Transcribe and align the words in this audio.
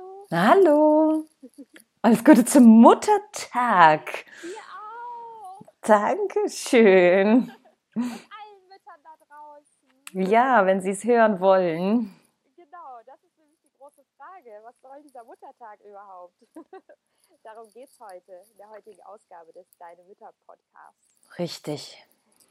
Hallo. 0.00 0.26
Hallo. 0.30 1.28
Alles 2.02 2.24
Gute 2.24 2.44
zum 2.44 2.64
Muttertag. 2.80 4.24
Dir 4.42 4.48
auch. 4.48 5.62
Dankeschön. 5.82 7.52
Und 7.94 8.04
allen 8.04 8.68
Müttern 8.68 9.00
da 9.02 9.14
draußen. 9.26 10.30
Ja, 10.30 10.64
wenn 10.66 10.80
Sie 10.80 10.90
es 10.90 11.04
hören 11.04 11.40
wollen. 11.40 12.14
Genau, 12.56 13.00
das 13.04 13.22
ist 13.22 13.36
nämlich 13.38 13.60
die 13.62 13.72
große 13.76 14.02
Frage. 14.16 14.50
Was 14.62 14.80
soll 14.80 15.02
dieser 15.02 15.24
Muttertag 15.24 15.80
überhaupt? 15.80 16.34
Darum 17.42 17.70
geht 17.72 17.88
es 17.88 18.00
heute, 18.00 18.32
in 18.50 18.56
der 18.56 18.70
heutigen 18.70 19.02
Ausgabe 19.02 19.52
des 19.52 19.66
Deine 19.78 20.02
Mütter 20.04 20.32
Podcasts. 20.46 21.18
Richtig. 21.38 22.02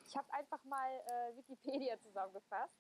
Ich 0.07 0.15
habe 0.15 0.31
einfach 0.33 0.63
mal 0.65 0.89
äh, 1.07 1.37
Wikipedia 1.37 1.99
zusammengefasst. 1.99 2.73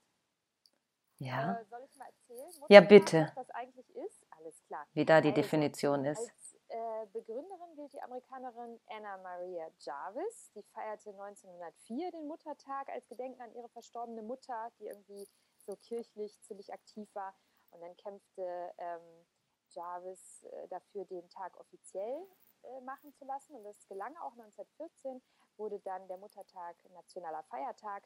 Ja. 1.19 1.59
Äh, 1.59 1.65
soll 1.65 1.81
ich 1.83 1.95
mal 1.97 2.05
erzählen? 2.05 2.49
Ja, 2.69 2.81
Muttertag, 2.81 2.89
bitte. 2.89 3.31
Was 3.35 3.47
das 3.47 3.55
eigentlich 3.55 3.89
ist? 3.95 4.25
Alles 4.31 4.63
klar. 4.67 4.87
Wie 4.99 5.05
da 5.05 5.21
die 5.21 5.29
Also, 5.29 5.41
Definition 5.41 6.03
ist. 6.03 6.19
Als 6.19 6.57
äh, 6.67 7.05
Begründerin 7.13 7.73
gilt 7.77 7.93
die 7.93 8.01
Amerikanerin 8.01 8.81
Anna 8.89 9.15
Maria 9.19 9.69
Jarvis. 9.79 10.51
Die 10.53 10.61
feierte 10.73 11.11
1904 11.11 12.11
den 12.11 12.27
Muttertag 12.27 12.89
als 12.89 13.07
Gedenken 13.07 13.41
an 13.41 13.53
ihre 13.55 13.69
verstorbene 13.69 14.21
Mutter, 14.21 14.69
die 14.77 14.87
irgendwie 14.87 15.25
so 15.55 15.77
kirchlich 15.77 16.37
ziemlich 16.41 16.73
aktiv 16.73 17.07
war. 17.13 17.33
Und 17.71 17.79
dann 17.79 17.95
kämpfte 17.95 18.73
ähm, 18.77 19.25
Jarvis 19.69 20.43
äh, 20.43 20.67
dafür, 20.67 21.05
den 21.05 21.29
Tag 21.29 21.57
offiziell 21.57 22.27
äh, 22.63 22.81
machen 22.81 23.13
zu 23.13 23.23
lassen. 23.23 23.55
Und 23.55 23.63
das 23.63 23.87
gelang 23.87 24.17
auch 24.17 24.33
1914, 24.33 25.21
wurde 25.55 25.79
dann 25.79 26.09
der 26.09 26.17
Muttertag 26.17 26.75
nationaler 26.89 27.43
Feiertag. 27.43 28.03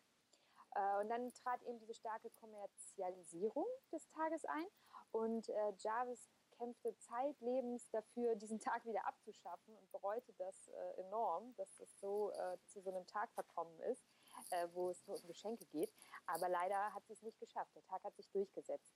Äh, 0.75 1.02
und 1.02 1.09
dann 1.09 1.27
trat 1.33 1.59
eben 1.64 1.80
diese 1.80 1.95
starke 1.95 2.30
Kommerzialisierung 2.39 3.66
des 3.91 4.08
Tages 4.09 4.45
ein. 4.45 4.67
Und 5.11 5.49
äh, 5.49 5.73
Jarvis 5.80 6.30
kämpfte 6.53 6.95
zeitlebens 6.97 7.89
dafür, 7.91 8.35
diesen 8.35 8.59
Tag 8.59 8.85
wieder 8.85 9.05
abzuschaffen 9.05 9.75
und 9.75 9.91
bereute 9.91 10.33
das 10.33 10.67
äh, 10.67 11.01
enorm, 11.01 11.53
dass 11.55 11.75
das 11.77 11.99
so 11.99 12.31
äh, 12.31 12.57
zu 12.65 12.81
so 12.81 12.89
einem 12.89 13.05
Tag 13.07 13.31
verkommen 13.33 13.79
ist, 13.81 14.05
äh, 14.51 14.67
wo 14.73 14.89
es 14.89 15.05
nur 15.07 15.17
um 15.19 15.27
Geschenke 15.27 15.65
geht. 15.65 15.93
Aber 16.25 16.49
leider 16.49 16.93
hat 16.93 17.05
sie 17.05 17.13
es 17.13 17.21
nicht 17.21 17.39
geschafft. 17.39 17.75
Der 17.75 17.83
Tag 17.83 18.03
hat 18.03 18.15
sich 18.15 18.29
durchgesetzt. 18.31 18.91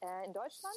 Äh, 0.00 0.26
in 0.26 0.32
Deutschland 0.32 0.76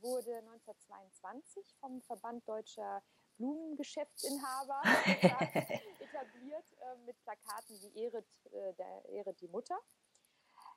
wurde 0.00 0.36
1922 0.38 1.74
vom 1.80 2.00
Verband 2.02 2.48
Deutscher 2.48 3.02
Blumengeschäftsinhaber 3.36 4.82
etabliert 5.04 6.64
äh, 6.80 6.96
mit 7.06 7.20
Plakaten 7.22 7.80
wie 7.80 7.98
Ehret, 7.98 8.26
äh, 8.52 8.72
der, 8.74 9.04
Ehret 9.06 9.40
die 9.40 9.48
Mutter. 9.48 9.78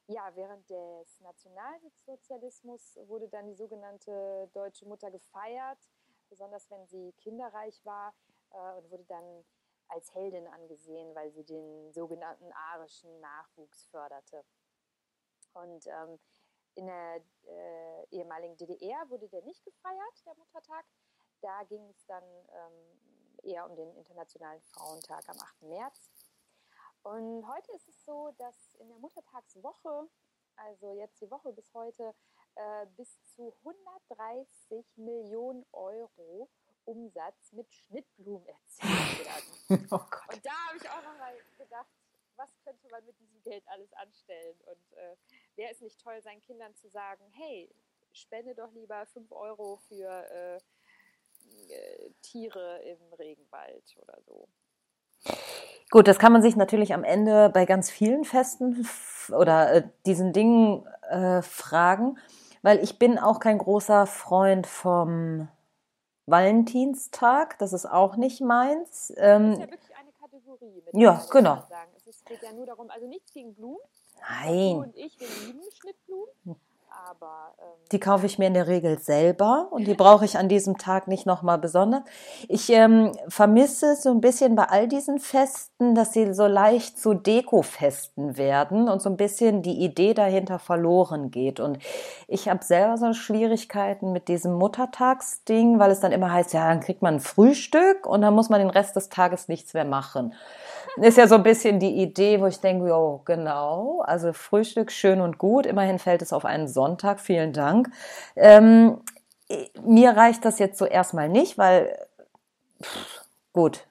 Ja, 0.08 0.36
während 0.36 0.70
des 0.70 1.20
Nationalsozialismus 1.22 3.00
wurde 3.08 3.28
dann 3.28 3.48
die 3.48 3.56
sogenannte 3.56 4.50
deutsche 4.53 4.86
Mutter 4.86 5.09
gefeiert, 5.09 5.80
besonders 6.30 6.70
wenn 6.70 6.86
sie 6.86 7.12
kinderreich 7.14 7.84
war 7.86 8.14
äh, 8.52 8.73
und 8.78 8.92
wurde 8.92 9.06
dann 9.06 9.44
als 9.88 10.14
Heldin 10.14 10.47
angesehen, 10.47 11.16
weil 11.16 11.31
sie 11.31 11.44
den 11.44 11.92
sogenannten 11.92 12.52
arischen 12.53 13.20
Nachwuchs 13.20 13.86
förderte. 13.88 14.44
Und 15.53 15.88
ähm, 15.88 16.19
in 16.75 16.86
der 16.86 17.22
äh, 17.47 18.06
ehemaligen 18.12 18.58
DDR 18.58 19.09
wurde 19.09 19.28
der 19.30 19.42
nicht 19.44 19.64
gefeiert, 19.64 20.25
der 20.25 20.36
Muttertag. 20.36 20.86
Da 21.42 21.64
ging 21.64 21.88
es 21.90 22.06
dann 22.06 22.23
ähm, 22.23 23.00
eher 23.44 23.67
um 23.69 23.75
den 23.75 23.95
Internationalen 23.95 24.62
Frauentag 24.62 25.28
am 25.30 25.40
8. 25.40 25.62
März. 25.64 26.12
Und 27.06 27.48
heute 27.48 27.72
ist 27.73 27.88
es 27.88 28.03
so, 28.03 28.31
dass 28.39 28.73
in 28.80 28.89
der 28.89 28.98
Muttertagswoche, 28.98 30.09
also 30.56 30.92
jetzt 30.94 31.22
die 31.22 31.30
Woche 31.30 31.53
bis 31.53 31.72
heute, 31.75 32.16
äh, 32.56 32.88
bis 32.97 33.23
zu 33.25 33.53
130 33.63 34.84
Millionen 34.97 35.63
Euro 35.72 36.50
Umsatz 36.84 37.52
mit 37.52 37.72
Schnittblumen 37.72 38.47
erzielt 38.47 39.19
werden. 39.24 39.88
Oh. 39.91 40.34
Und 40.34 40.46
da 40.46 40.52
habe 40.68 40.78
ich 40.78 40.90
auch 40.90 41.03
nochmal 41.03 41.35
gedacht, 41.59 41.88
was 42.38 42.50
könnte 42.63 42.88
man 42.90 43.06
mit 43.06 43.19
diesem 43.19 43.41
Geld 43.44 43.68
alles 43.68 43.94
anstellen? 43.94 44.59
Und 44.66 44.94
äh, 44.97 45.16
wäre 45.56 45.72
es 45.72 45.81
nicht 45.81 46.01
toll, 46.01 46.19
seinen 46.24 46.41
Kindern 46.41 46.74
zu 46.75 46.90
sagen, 46.90 47.24
hey, 47.34 47.69
spende 48.13 48.56
doch 48.56 48.72
lieber 48.72 49.06
5 49.06 49.31
Euro 49.31 49.78
für 49.88 50.09
äh, 50.31 50.57
äh, 51.72 52.12
Tiere 52.24 52.81
im 52.81 53.13
Regenwald 53.13 53.96
oder 53.97 54.19
so. 54.24 54.50
Gut, 55.91 56.08
das 56.08 56.19
kann 56.19 56.34
man 56.34 56.41
sich 56.41 56.56
natürlich 56.56 56.94
am 56.94 57.03
Ende 57.03 57.50
bei 57.50 57.66
ganz 57.66 57.90
vielen 57.90 58.25
Festen 58.25 58.88
oder 59.30 59.72
äh, 59.74 59.84
diesen 60.06 60.34
Dingen 60.34 60.86
äh, 61.09 61.41
fragen, 61.41 62.18
weil 62.62 62.84
ich 62.84 63.00
bin 63.00 63.18
auch 63.18 63.40
kein 63.40 63.58
großer 63.58 64.06
Freund 64.08 64.68
vom 64.68 65.47
Valentinstag. 66.25 67.58
Das 67.59 67.74
ist 67.74 67.86
auch 67.86 68.16
nicht 68.18 68.41
meins. 68.41 69.13
Das 69.16 69.18
Ähm, 69.18 69.52
ist 69.53 69.59
ja 69.59 69.72
wirklich 69.72 69.96
eine 69.97 70.12
Kategorie. 70.19 70.81
Mit 70.86 70.96
Ja, 70.96 71.13
muss 71.13 71.30
genau. 71.30 71.56
Sagen. 71.69 71.92
Es 72.07 72.24
geht 72.24 72.42
ja 72.42 72.52
nur 72.53 72.66
darum, 72.66 72.90
also 72.90 73.07
nichts 73.07 73.31
gegen 73.31 73.53
Blumen. 73.53 73.78
Du 74.16 74.22
nein, 74.22 74.75
und 74.78 74.96
ich, 74.96 75.19
wir 75.19 75.28
lieben 75.46 75.62
Schnittblumen. 75.72 76.59
Aber 77.09 77.53
ähm, 77.59 77.67
die 77.91 78.00
kaufe 78.00 78.25
ich 78.25 78.39
mir 78.39 78.47
in 78.47 78.53
der 78.53 78.67
Regel 78.67 79.00
selber 79.00 79.67
und 79.72 79.85
die 79.85 79.94
brauche 79.95 80.25
ich 80.25 80.38
an 80.38 80.50
diesem 80.50 80.78
Tag 80.78 81.07
nicht 81.07 81.25
nochmal 81.25 81.57
besonders. 81.57 82.03
Ich 82.47 82.69
ähm, 82.72 83.11
vermisse 83.28 83.95
so 83.95 84.11
ein 84.11 84.22
bisschen 84.22 84.56
bei 84.56 84.66
all 84.66 84.88
diesen 84.88 85.19
Festen, 85.19 85.95
dass 85.95 86.13
sie 86.13 86.33
so 86.33 86.47
leicht 86.47 87.00
zu 87.00 87.13
Dekofesten 87.13 88.38
werden 88.38 88.89
und 88.89 89.01
so 89.01 89.09
ein 89.09 89.17
bisschen 89.17 89.61
die 89.61 89.83
Idee 89.83 90.13
dahinter 90.13 90.59
verloren 90.59 91.31
geht. 91.31 91.59
Und 91.59 91.79
ich 92.28 92.50
habe 92.50 92.63
selber 92.63 92.97
so 92.97 93.13
Schwierigkeiten 93.13 94.12
mit 94.12 94.27
diesem 94.27 94.53
Muttertagsding, 94.53 95.79
weil 95.79 95.91
es 95.91 96.00
dann 96.00 96.12
immer 96.12 96.31
heißt, 96.31 96.53
ja, 96.53 96.67
dann 96.67 96.79
kriegt 96.79 97.01
man 97.01 97.16
ein 97.16 97.19
Frühstück 97.19 98.06
und 98.06 98.22
dann 98.22 98.33
muss 98.33 98.50
man 98.50 98.59
den 98.59 98.69
Rest 98.69 98.95
des 98.95 99.09
Tages 99.09 99.47
nichts 99.47 99.73
mehr 99.73 99.85
machen. 99.85 100.33
Ist 100.97 101.17
ja 101.17 101.28
so 101.28 101.35
ein 101.35 101.44
bisschen 101.44 101.79
die 101.79 102.01
Idee, 102.01 102.39
wo 102.39 102.47
ich 102.47 102.61
denke, 102.61 102.88
jo, 102.88 103.22
genau, 103.25 104.01
also 104.06 104.31
Frühstück 104.31 104.91
schön 104.91 105.19
und 105.19 105.38
gut, 105.38 105.66
immerhin 105.66 106.00
fällt 106.00 106.22
es 106.22 106.31
auf 106.31 106.45
einen 106.45 106.67
Sonntag, 106.67 107.19
vielen 107.19 107.51
Dank. 107.51 107.89
Ähm, 108.35 109.01
mir 109.83 110.11
reicht 110.11 110.45
das 110.45 110.57
jetzt 110.59 110.78
so 110.78 110.85
erstmal 110.85 111.28
nicht, 111.28 111.57
weil, 111.57 111.97
pff, 112.81 113.25
gut, 113.51 113.85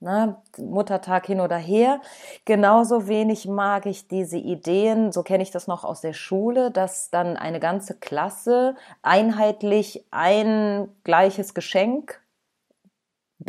ne, 0.00 0.36
Muttertag 0.58 1.26
hin 1.26 1.40
oder 1.40 1.56
her. 1.56 2.00
Genauso 2.44 3.06
wenig 3.08 3.46
mag 3.46 3.86
ich 3.86 4.08
diese 4.08 4.38
Ideen, 4.38 5.12
so 5.12 5.22
kenne 5.22 5.42
ich 5.42 5.50
das 5.50 5.66
noch 5.68 5.84
aus 5.84 6.00
der 6.00 6.12
Schule, 6.12 6.70
dass 6.70 7.10
dann 7.10 7.36
eine 7.36 7.60
ganze 7.60 7.94
Klasse 7.94 8.74
einheitlich 9.02 10.04
ein 10.10 10.88
gleiches 11.04 11.54
Geschenk 11.54 12.20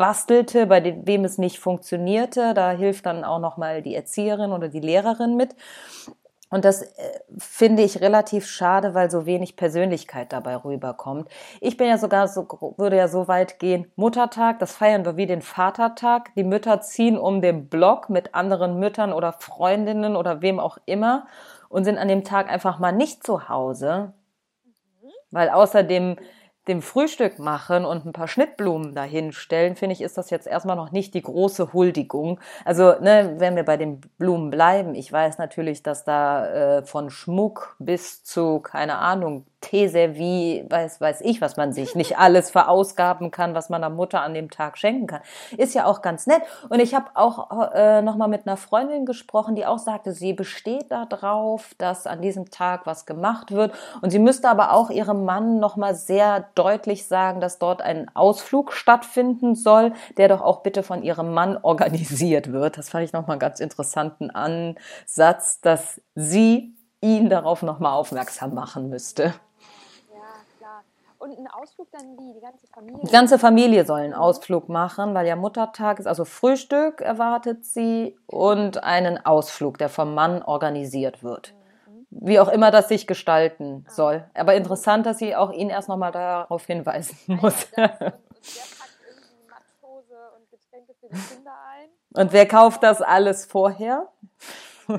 bastelte, 0.00 0.66
bei 0.66 0.80
dem, 0.80 1.06
wem 1.06 1.26
es 1.26 1.36
nicht 1.36 1.58
funktionierte. 1.58 2.54
Da 2.54 2.70
hilft 2.70 3.04
dann 3.04 3.22
auch 3.22 3.38
nochmal 3.38 3.82
die 3.82 3.94
Erzieherin 3.94 4.52
oder 4.52 4.68
die 4.68 4.80
Lehrerin 4.80 5.36
mit. 5.36 5.54
Und 6.48 6.64
das 6.64 6.80
äh, 6.80 7.20
finde 7.36 7.82
ich 7.82 8.00
relativ 8.00 8.46
schade, 8.46 8.94
weil 8.94 9.10
so 9.10 9.26
wenig 9.26 9.56
Persönlichkeit 9.56 10.32
dabei 10.32 10.56
rüberkommt. 10.56 11.28
Ich 11.60 11.76
bin 11.76 11.86
ja 11.86 11.98
sogar 11.98 12.28
so, 12.28 12.48
würde 12.78 12.96
ja 12.96 13.08
so 13.08 13.28
weit 13.28 13.58
gehen, 13.58 13.92
Muttertag, 13.94 14.58
das 14.58 14.72
feiern 14.72 15.04
wir 15.04 15.18
wie 15.18 15.26
den 15.26 15.42
Vatertag. 15.42 16.34
Die 16.34 16.44
Mütter 16.44 16.80
ziehen 16.80 17.18
um 17.18 17.42
den 17.42 17.68
Block 17.68 18.08
mit 18.08 18.34
anderen 18.34 18.80
Müttern 18.80 19.12
oder 19.12 19.34
Freundinnen 19.34 20.16
oder 20.16 20.40
wem 20.40 20.60
auch 20.60 20.78
immer 20.86 21.26
und 21.68 21.84
sind 21.84 21.98
an 21.98 22.08
dem 22.08 22.24
Tag 22.24 22.50
einfach 22.50 22.78
mal 22.78 22.92
nicht 22.92 23.22
zu 23.22 23.50
Hause. 23.50 24.14
Weil 25.30 25.50
außerdem 25.50 26.16
dem 26.68 26.82
Frühstück 26.82 27.38
machen 27.38 27.84
und 27.84 28.04
ein 28.04 28.12
paar 28.12 28.28
Schnittblumen 28.28 28.94
dahinstellen, 28.94 29.76
finde 29.76 29.94
ich, 29.94 30.02
ist 30.02 30.18
das 30.18 30.30
jetzt 30.30 30.46
erstmal 30.46 30.76
noch 30.76 30.92
nicht 30.92 31.14
die 31.14 31.22
große 31.22 31.72
Huldigung. 31.72 32.38
Also, 32.64 32.94
ne, 33.00 33.36
wenn 33.38 33.56
wir 33.56 33.64
bei 33.64 33.76
den 33.76 34.00
Blumen 34.18 34.50
bleiben, 34.50 34.94
ich 34.94 35.10
weiß 35.10 35.38
natürlich, 35.38 35.82
dass 35.82 36.04
da 36.04 36.78
äh, 36.78 36.82
von 36.84 37.10
Schmuck 37.10 37.76
bis 37.78 38.22
zu, 38.24 38.60
keine 38.60 38.98
Ahnung, 38.98 39.46
Teeservie, 39.60 40.64
weiß, 40.68 41.00
weiß 41.00 41.20
ich, 41.22 41.40
was 41.40 41.56
man 41.56 41.72
sich 41.72 41.94
nicht 41.94 42.18
alles 42.18 42.50
verausgaben 42.50 43.30
kann, 43.30 43.54
was 43.54 43.68
man 43.68 43.82
der 43.82 43.90
Mutter 43.90 44.22
an 44.22 44.34
dem 44.34 44.50
Tag 44.50 44.78
schenken 44.78 45.06
kann. 45.06 45.20
Ist 45.56 45.74
ja 45.74 45.84
auch 45.84 46.02
ganz 46.02 46.26
nett. 46.26 46.42
Und 46.68 46.80
ich 46.80 46.94
habe 46.94 47.10
auch 47.14 47.72
äh, 47.72 48.02
nochmal 48.02 48.28
mit 48.28 48.46
einer 48.46 48.56
Freundin 48.56 49.04
gesprochen, 49.06 49.54
die 49.54 49.66
auch 49.66 49.78
sagte, 49.78 50.12
sie 50.12 50.32
besteht 50.32 50.90
darauf, 50.90 51.74
dass 51.78 52.06
an 52.06 52.22
diesem 52.22 52.50
Tag 52.50 52.86
was 52.86 53.06
gemacht 53.06 53.52
wird. 53.52 53.72
Und 54.00 54.10
sie 54.10 54.18
müsste 54.18 54.48
aber 54.48 54.72
auch 54.72 54.90
ihrem 54.90 55.24
Mann 55.24 55.58
nochmal 55.60 55.94
sehr 55.94 56.48
deutlich 56.54 57.06
sagen, 57.06 57.40
dass 57.40 57.58
dort 57.58 57.82
ein 57.82 58.10
Ausflug 58.14 58.72
stattfinden 58.72 59.54
soll, 59.54 59.92
der 60.16 60.28
doch 60.28 60.40
auch 60.40 60.62
bitte 60.62 60.82
von 60.82 61.02
ihrem 61.02 61.34
Mann 61.34 61.58
organisiert 61.62 62.52
wird. 62.52 62.78
Das 62.78 62.88
fand 62.88 63.04
ich 63.04 63.12
nochmal 63.12 63.34
einen 63.34 63.40
ganz 63.40 63.60
interessanten 63.60 64.30
Ansatz, 64.30 65.60
dass 65.60 66.00
sie 66.14 66.74
ihn 67.00 67.28
darauf 67.28 67.62
nochmal 67.62 67.92
aufmerksam 67.92 68.54
machen 68.54 68.88
müsste. 68.88 69.34
Und 71.20 71.38
ein 71.38 71.48
Ausflug 71.48 71.88
dann 71.92 72.16
wie? 72.18 72.32
Die 72.32 72.40
ganze 72.40 72.66
Familie? 72.66 73.00
Die 73.04 73.12
ganze 73.12 73.38
Familie 73.38 73.84
soll 73.84 74.00
einen 74.00 74.14
Ausflug 74.14 74.70
machen, 74.70 75.12
weil 75.12 75.26
ja 75.26 75.36
Muttertag 75.36 75.98
ist. 75.98 76.06
Also 76.06 76.24
Frühstück 76.24 77.02
erwartet 77.02 77.66
sie 77.66 78.18
und 78.26 78.82
einen 78.82 79.24
Ausflug, 79.26 79.76
der 79.76 79.90
vom 79.90 80.14
Mann 80.14 80.42
organisiert 80.42 81.22
wird. 81.22 81.52
Mhm. 81.86 82.06
wie 82.10 82.40
auch 82.40 82.48
immer 82.48 82.70
das 82.70 82.88
sich 82.88 83.06
gestalten 83.06 83.84
ah. 83.86 83.90
soll. 83.92 84.30
Aber 84.32 84.54
interessant, 84.54 85.04
dass 85.04 85.18
sie 85.18 85.36
auch 85.36 85.52
ihn 85.52 85.68
erst 85.68 85.90
nochmal 85.90 86.10
darauf 86.10 86.64
hinweisen 86.64 87.18
muss. 87.26 87.68
Ja, 87.76 87.88
das, 87.88 88.08
und, 88.08 88.08
und 88.08 88.16
der 88.56 88.62
packt 88.78 88.98
irgendwie 89.06 89.46
Matschhose 89.46 90.18
und 90.38 90.50
Getränke 90.50 90.94
für 91.00 91.08
die 91.08 91.34
Kinder 91.34 91.52
ein. 91.68 91.90
Und 92.14 92.32
wer 92.32 92.48
kauft 92.48 92.82
das 92.82 93.02
alles 93.02 93.44
vorher? 93.44 94.08
Ja, 94.88 94.96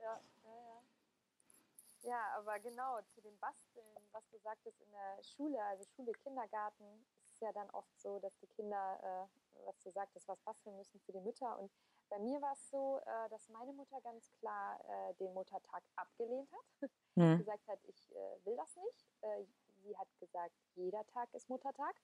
ja, 0.00 0.18
ja. 0.42 2.10
Ja, 2.10 2.18
aber 2.36 2.58
genau, 2.58 2.98
zu 3.14 3.20
dem 3.20 3.38
Basteln, 3.38 3.86
was 4.12 4.22
du 4.30 4.38
sagtest 4.42 4.76
in 4.80 4.90
der 4.90 5.22
Schule, 5.42 5.62
also 5.64 5.84
Schule, 5.96 6.12
Kindergarten, 6.12 7.04
ist 7.32 7.40
ja 7.40 7.52
dann 7.52 7.68
oft 7.70 8.00
so, 8.00 8.20
dass 8.20 8.36
die 8.38 8.46
Kinder, 8.46 9.00
äh, 9.02 9.66
was 9.66 9.80
du 9.80 9.90
sagtest, 9.90 10.28
was 10.28 10.40
basteln 10.42 10.76
müssen 10.76 11.00
für 11.00 11.12
die 11.12 11.20
Mütter. 11.20 11.58
Und 11.58 11.72
bei 12.08 12.18
mir 12.20 12.40
war 12.40 12.52
es 12.52 12.70
so, 12.70 13.00
äh, 13.04 13.28
dass 13.28 13.48
meine 13.48 13.72
Mutter 13.72 14.00
ganz 14.02 14.30
klar 14.38 14.78
äh, 14.88 15.14
den 15.14 15.34
Muttertag 15.34 15.82
abgelehnt 15.96 16.48
hat. 16.52 16.90
Mhm. 17.16 17.38
gesagt 17.46 17.66
hat, 17.66 17.80
ich 17.84 18.14
äh, 18.14 18.44
will 18.44 18.56
das 18.56 18.76
nicht. 18.76 19.06
Äh, 19.22 19.44
sie 19.82 19.96
hat 19.96 20.08
gesagt, 20.20 20.54
jeder 20.74 21.04
Tag 21.08 21.32
ist 21.34 21.48
Muttertag. 21.48 21.96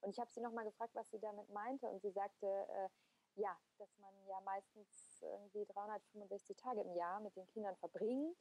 Und 0.00 0.10
ich 0.10 0.20
habe 0.20 0.30
sie 0.30 0.40
nochmal 0.40 0.64
gefragt, 0.64 0.94
was 0.94 1.10
sie 1.10 1.18
damit 1.18 1.48
meinte. 1.50 1.88
Und 1.88 2.00
sie 2.00 2.12
sagte, 2.12 2.46
äh, 2.46 2.88
ja, 3.34 3.56
dass 3.78 3.98
man 3.98 4.14
ja 4.26 4.40
meistens 4.42 5.20
irgendwie 5.20 5.64
365 5.66 6.56
Tage 6.56 6.82
im 6.82 6.94
Jahr 6.94 7.18
mit 7.20 7.34
den 7.34 7.46
Kindern 7.48 7.76
verbringt 7.76 8.36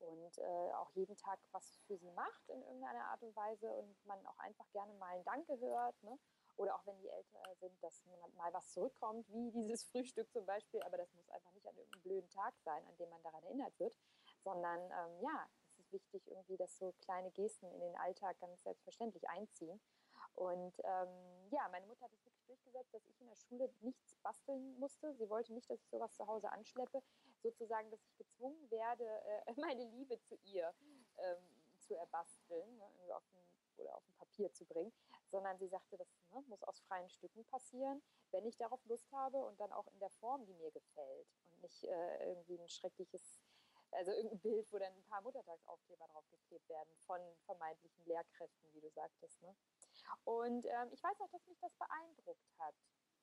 und 0.00 0.38
äh, 0.38 0.72
auch 0.74 0.90
jeden 0.92 1.16
Tag 1.16 1.38
was 1.52 1.78
für 1.86 1.96
sie 1.96 2.10
macht 2.12 2.48
in 2.48 2.62
irgendeiner 2.62 3.04
Art 3.06 3.22
und 3.22 3.34
Weise 3.36 3.70
und 3.72 4.06
man 4.06 4.24
auch 4.26 4.38
einfach 4.38 4.68
gerne 4.72 4.92
mal 4.94 5.16
ein 5.16 5.24
Danke 5.24 5.58
hört. 5.60 6.02
Ne? 6.02 6.18
Oder 6.56 6.74
auch 6.74 6.86
wenn 6.86 6.98
die 6.98 7.08
älter 7.08 7.54
sind, 7.60 7.82
dass 7.82 8.02
mal 8.36 8.52
was 8.52 8.70
zurückkommt, 8.72 9.28
wie 9.28 9.50
dieses 9.52 9.84
Frühstück 9.84 10.30
zum 10.32 10.46
Beispiel. 10.46 10.82
Aber 10.82 10.96
das 10.96 11.12
muss 11.14 11.28
einfach 11.30 11.52
nicht 11.52 11.66
an 11.66 11.76
irgendeinem 11.76 12.02
blöden 12.02 12.30
Tag 12.30 12.54
sein, 12.64 12.86
an 12.86 12.96
dem 12.96 13.08
man 13.10 13.22
daran 13.22 13.42
erinnert 13.44 13.78
wird, 13.78 13.96
sondern 14.42 14.80
ähm, 14.80 15.20
ja, 15.20 15.48
es 15.70 15.78
ist 15.78 15.92
wichtig 15.92 16.26
irgendwie, 16.28 16.56
dass 16.56 16.76
so 16.78 16.92
kleine 17.00 17.30
Gesten 17.32 17.70
in 17.72 17.80
den 17.80 17.96
Alltag 17.96 18.38
ganz 18.40 18.62
selbstverständlich 18.62 19.28
einziehen. 19.28 19.80
Und 20.36 20.74
ähm, 20.84 21.50
ja, 21.50 21.66
meine 21.70 21.86
Mutter 21.86 22.04
hat 22.04 22.12
es 22.12 22.24
wirklich 22.24 22.44
durchgesetzt, 22.44 22.92
dass 22.92 23.06
ich 23.06 23.20
in 23.20 23.28
der 23.28 23.36
Schule 23.36 23.70
nichts 23.80 24.16
basteln 24.22 24.78
musste. 24.78 25.14
Sie 25.14 25.28
wollte 25.30 25.52
nicht, 25.54 25.68
dass 25.70 25.80
ich 25.80 25.88
sowas 25.88 26.14
zu 26.14 26.26
Hause 26.26 26.52
anschleppe, 26.52 27.02
sozusagen, 27.42 27.90
dass 27.90 28.04
ich 28.04 28.16
gezwungen 28.16 28.70
werde, 28.70 29.04
äh, 29.04 29.52
meine 29.56 29.84
Liebe 29.84 30.20
zu 30.20 30.36
ihr 30.44 30.74
ähm, 31.18 31.38
zu 31.80 31.94
erbasteln 31.94 32.76
ne, 32.76 33.14
auf 33.14 33.24
ein, 33.32 33.46
oder 33.78 33.96
auf 33.96 34.06
ein 34.08 34.14
Papier 34.14 34.52
zu 34.52 34.66
bringen, 34.66 34.92
sondern 35.30 35.58
sie 35.58 35.68
sagte, 35.68 35.96
das 35.96 36.08
ne, 36.30 36.42
muss 36.48 36.62
aus 36.64 36.80
freien 36.80 37.08
Stücken 37.08 37.44
passieren, 37.46 38.02
wenn 38.30 38.44
ich 38.44 38.58
darauf 38.58 38.84
Lust 38.84 39.10
habe 39.12 39.38
und 39.38 39.58
dann 39.58 39.72
auch 39.72 39.86
in 39.88 39.98
der 40.00 40.10
Form, 40.10 40.44
die 40.44 40.54
mir 40.54 40.70
gefällt 40.70 41.28
und 41.46 41.62
nicht 41.62 41.84
äh, 41.84 42.28
irgendwie 42.28 42.58
ein 42.58 42.68
schreckliches 42.68 43.40
also 43.92 44.12
irgendein 44.12 44.40
Bild, 44.40 44.66
wo 44.72 44.78
dann 44.78 44.92
ein 44.92 45.04
paar 45.04 45.22
Muttertagsaufkleber 45.22 46.06
draufgeklebt 46.08 46.68
werden 46.68 46.94
von 47.06 47.20
vermeintlichen 47.44 48.04
Lehrkräften, 48.04 48.74
wie 48.74 48.80
du 48.80 48.90
sagtest. 48.90 49.40
Ne? 49.42 49.54
Und 50.24 50.66
ähm, 50.66 50.88
ich 50.92 51.02
weiß 51.02 51.20
auch, 51.20 51.30
dass 51.30 51.46
mich 51.46 51.58
das 51.60 51.74
beeindruckt 51.74 52.58
hat. 52.58 52.74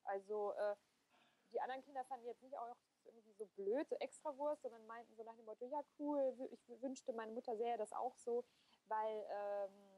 Also 0.06 0.54
äh, 0.54 0.76
die 1.52 1.62
anderen 1.62 1.84
Kinder 1.84 2.04
fanden 2.06 2.26
jetzt 2.26 2.42
nicht 2.42 2.58
auch 2.58 2.76
irgendwie 3.06 3.34
so 3.34 3.46
blöd, 3.56 3.88
so 3.90 3.96
Extrawurst, 3.98 4.62
sondern 4.64 4.86
meinten 4.88 5.16
so 5.16 5.24
nach 5.24 5.36
dem 5.36 5.46
Motto, 5.46 5.66
ja 5.66 5.82
cool, 6.00 6.36
ich 6.52 6.82
wünschte, 6.82 7.14
meine 7.14 7.32
Mutter 7.32 7.56
sähe 7.56 7.78
das 7.78 7.94
auch 7.94 8.16
so, 8.18 8.44
weil 8.88 9.26
ähm, 9.30 9.94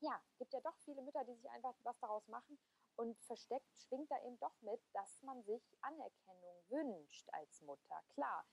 ja, 0.00 0.20
gibt 0.38 0.52
ja 0.52 0.60
doch 0.60 0.76
viele 0.84 1.02
Mütter, 1.02 1.24
die 1.24 1.34
sich 1.34 1.50
einfach 1.50 1.74
was 1.82 1.98
daraus 2.00 2.26
machen 2.28 2.58
und 2.96 3.18
versteckt 3.22 3.74
schwingt 3.76 4.10
da 4.10 4.20
eben 4.24 4.38
doch 4.38 4.54
mit, 4.60 4.80
dass 4.92 5.22
man 5.22 5.42
sich 5.44 5.62
Anerkennung 5.80 6.56
wünscht 6.68 7.28
als 7.32 7.60
Mutter, 7.62 8.02
klar. 8.10 8.44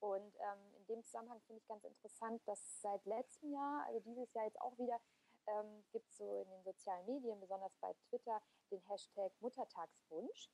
Und 0.00 0.34
ähm, 0.36 0.74
in 0.76 0.86
dem 0.86 1.04
Zusammenhang 1.04 1.40
finde 1.42 1.60
ich 1.60 1.68
ganz 1.68 1.84
interessant, 1.84 2.42
dass 2.46 2.80
seit 2.82 3.04
letztem 3.06 3.52
Jahr, 3.52 3.84
also 3.86 4.00
dieses 4.00 4.32
Jahr 4.34 4.44
jetzt 4.44 4.60
auch 4.60 4.76
wieder, 4.78 5.00
ähm, 5.46 5.84
gibt 5.92 6.08
es 6.10 6.16
so 6.16 6.42
in 6.42 6.50
den 6.50 6.62
sozialen 6.62 7.06
Medien, 7.06 7.40
besonders 7.40 7.74
bei 7.80 7.92
Twitter, 8.08 8.40
den 8.70 8.80
Hashtag 8.88 9.32
Muttertagswunsch. 9.40 10.50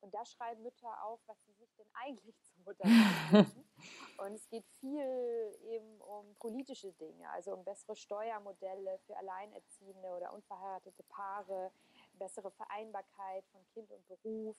Und 0.00 0.12
da 0.12 0.24
schreiben 0.24 0.62
Mütter 0.62 1.04
auf, 1.04 1.20
was 1.26 1.40
sie 1.44 1.52
sich 1.54 1.72
denn 1.76 1.86
eigentlich 1.94 2.36
zum 2.42 2.64
Muttertag 2.64 2.90
wünschen. 3.32 3.70
Und 4.18 4.34
es 4.34 4.48
geht 4.48 4.66
viel 4.80 5.56
eben 5.60 6.00
um 6.00 6.34
politische 6.36 6.92
Dinge, 6.94 7.30
also 7.30 7.54
um 7.54 7.64
bessere 7.64 7.94
Steuermodelle 7.94 8.98
für 9.06 9.16
Alleinerziehende 9.16 10.08
oder 10.08 10.32
unverheiratete 10.32 11.04
Paare, 11.04 11.72
bessere 12.14 12.50
Vereinbarkeit 12.50 13.46
von 13.46 13.64
Kind 13.68 13.92
und 13.92 14.06
Beruf. 14.08 14.56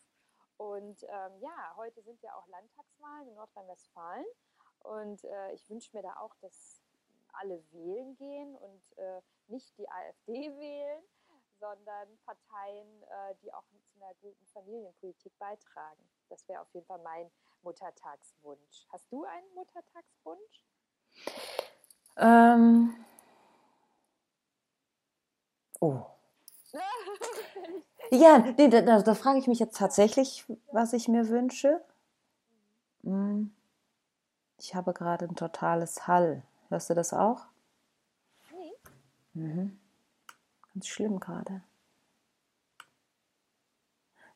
Und 0.58 1.04
ähm, 1.04 1.40
ja, 1.40 1.74
heute 1.76 2.02
sind 2.04 2.22
ja 2.22 2.36
auch 2.36 2.48
Landtagswahlen 2.48 3.28
in 3.28 3.36
Nordrhein-Westfalen. 3.36 4.26
Und 4.80 5.24
äh, 5.26 5.54
ich 5.54 5.70
wünsche 5.70 5.96
mir 5.96 6.04
da 6.04 6.16
auch, 6.18 6.36
dass 6.42 6.83
alle 7.34 7.64
wählen 7.72 8.16
gehen 8.16 8.56
und 8.56 8.98
äh, 8.98 9.22
nicht 9.48 9.78
die 9.78 9.90
AfD 9.90 10.34
wählen, 10.60 11.04
sondern 11.60 12.08
Parteien, 12.26 13.04
äh, 13.04 13.36
die 13.42 13.54
auch 13.54 13.64
zu 13.92 14.04
einer 14.04 14.14
guten 14.22 14.46
Familienpolitik 14.48 15.38
beitragen. 15.40 16.02
Das 16.30 16.48
wäre 16.48 16.62
auf 16.62 16.74
jeden 16.74 16.86
Fall 16.86 17.00
mein 17.00 17.30
Muttertagswunsch. 17.62 18.88
Hast 18.90 19.12
du 19.12 19.24
einen 19.24 19.48
Muttertagswunsch? 19.56 20.66
Ähm. 22.18 22.96
Oh. 25.80 26.06
ja, 28.12 28.40
nee, 28.40 28.68
da, 28.68 29.02
da, 29.02 29.16
frage 29.16 29.40
ich 29.40 29.48
mich 29.48 29.60
jetzt 29.60 29.78
tatsächlich, 29.78 30.46
was 30.72 30.94
ich 30.94 31.08
mir 31.08 31.30
wünsche. 31.30 31.84
Hm. 33.04 33.54
Ich 34.60 34.76
habe 34.76 34.94
gerade 34.94 35.26
ein 35.26 35.36
totales 35.36 36.08
Hall. 36.08 36.44
Hörst 36.70 36.90
du 36.90 36.94
das 36.94 37.14
auch? 37.14 37.46
Nee. 38.52 38.74
Mhm. 39.34 39.80
Ganz 40.74 40.88
schlimm 40.88 41.20
gerade. 41.20 41.62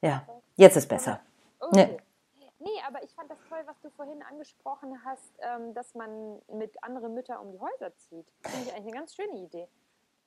Ja, 0.02 0.28
jetzt 0.56 0.78
ist 0.78 0.88
besser. 0.88 1.20
Okay. 1.60 2.00
Nee. 2.40 2.48
nee, 2.60 2.82
aber 2.88 3.04
ich 3.04 3.14
fand 3.16 3.32
das 3.32 3.40
toll, 3.50 3.60
was 3.66 3.80
du 3.82 3.90
vorhin 3.90 4.22
angesprochen 4.22 5.04
hast, 5.04 5.34
ähm, 5.40 5.74
dass 5.74 5.96
man 5.96 6.40
mit 6.54 6.84
anderen 6.84 7.14
Müttern 7.14 7.40
um 7.40 7.52
die 7.52 7.60
Häuser 7.60 7.96
zieht. 7.96 8.32
Finde 8.42 8.68
ich 8.68 8.74
eigentlich 8.74 8.94
eine 8.94 9.00
ganz 9.00 9.16
schöne 9.16 9.38
Idee. 9.40 9.68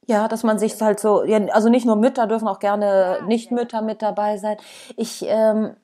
Ja, 0.07 0.29
dass 0.29 0.43
man 0.43 0.59
sich 0.59 0.81
halt 0.81 0.99
so, 0.99 1.21
also 1.21 1.69
nicht 1.69 1.87
nur 1.87 1.95
Mütter 1.95 2.27
dürfen 2.27 2.49
auch 2.49 2.59
gerne 2.59 3.19
ja, 3.21 3.27
Nicht-Mütter 3.27 3.79
ja. 3.79 3.83
mit 3.83 4.03
dabei 4.03 4.39
sein. 4.39 4.57
Ich 4.97 5.23
ähm, 5.27 5.77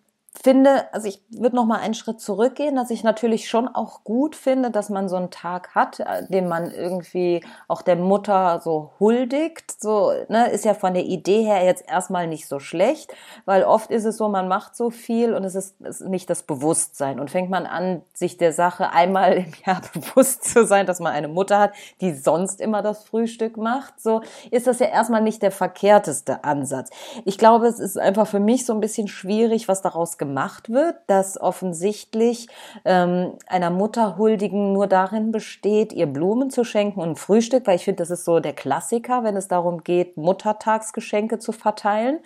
finde, 0.43 0.93
also 0.93 1.09
ich 1.09 1.23
würde 1.31 1.57
noch 1.57 1.67
mal 1.67 1.79
einen 1.79 1.95
Schritt 1.95 2.21
zurückgehen, 2.21 2.77
dass 2.77 2.91
ich 2.91 3.05
natürlich 3.05 3.49
schon 3.49 3.69
auch 3.69 4.05
gut 4.05 4.35
finde, 4.35 4.71
dass 4.71 4.91
man 4.91 5.09
so 5.09 5.17
einen 5.17 5.31
Tag 5.31 5.75
hat, 5.75 6.01
äh, 6.01 6.27
den 6.29 6.49
man 6.49 6.71
irgendwie 6.71 7.45
auch 7.69 7.83
der 7.83 7.97
Mutter 7.97 8.61
so 8.63 8.91
huldigt. 8.99 9.81
So, 9.81 10.13
ne, 10.29 10.51
ist 10.51 10.65
ja 10.65 10.75
von 10.75 10.95
der 10.95 11.05
Idee 11.05 11.43
her 11.43 11.65
jetzt 11.65 11.89
erstmal 11.89 12.27
nicht 12.27 12.49
so 12.49 12.59
schlecht, 12.59 13.15
weil 13.45 13.63
oft 13.63 13.91
ist 13.91 14.05
es 14.05 14.17
so, 14.17 14.29
man 14.29 14.49
macht 14.49 14.77
so 14.77 14.91
viel 14.91 15.33
und 15.33 15.45
es 15.45 15.55
ist, 15.55 15.81
ist 15.81 16.03
nicht 16.03 16.29
das 16.29 16.43
Bewusstsein. 16.43 17.21
Und 17.21 17.31
fängt 17.31 17.51
man 17.51 17.67
an, 17.67 18.03
sich 18.13 18.37
der 18.37 18.53
Sache 18.53 18.93
einmal 18.93 19.35
im 19.35 19.53
Jahr 19.65 19.81
bewusst 19.95 20.45
zu 20.45 20.67
sein, 20.67 20.87
dass 20.87 21.01
man 21.01 21.13
eine 21.13 21.29
Mutter 21.29 21.59
hat, 21.59 21.73
die 22.01 22.13
sonst 22.13 22.61
immer 22.61 22.83
das 22.83 23.05
Frühstück 23.05 23.57
macht, 23.57 24.01
so 24.01 24.23
ist 24.51 24.67
das 24.67 24.81
ja 24.81 24.87
erstmal 24.87 25.23
nicht 25.23 25.43
der 25.43 25.51
verkehrteste 25.51 26.45
Ansatz. 26.45 26.91
Ich 27.25 27.39
glaube, 27.39 27.67
es 27.67 27.79
ist 27.79 27.99
einfach 27.99 28.27
für 28.27 28.41
mich 28.41 28.67
so 28.67 28.73
ein 28.73 28.81
bisschen 28.81 29.09
schwierig, 29.09 29.69
was 29.69 29.83
daraus 29.83 30.19
gemacht 30.19 30.26
gemacht 30.27 30.71
wird, 30.71 30.97
dass 31.07 31.41
offensichtlich 31.41 32.49
ähm, 32.85 33.33
einer 33.47 33.71
Mutter 33.71 34.19
huldigen 34.19 34.73
nur 34.73 34.87
darin 34.87 35.31
besteht, 35.31 35.93
ihr 35.93 36.07
Blumen 36.07 36.51
zu 36.51 36.65
schenken 36.65 37.01
und 37.01 37.19
Frühstück, 37.19 37.67
weil 37.67 37.77
ich 37.77 37.85
finde, 37.85 38.03
das 38.03 38.11
ist 38.11 38.25
so 38.25 38.41
der 38.41 38.53
Klassiker, 38.53 39.23
wenn 39.23 39.37
es 39.37 39.49
darum 39.49 39.85
geht, 39.85 40.17
Muttertagsgeschenke 40.17 41.39
zu 41.39 41.53
verteilen. 41.53 42.19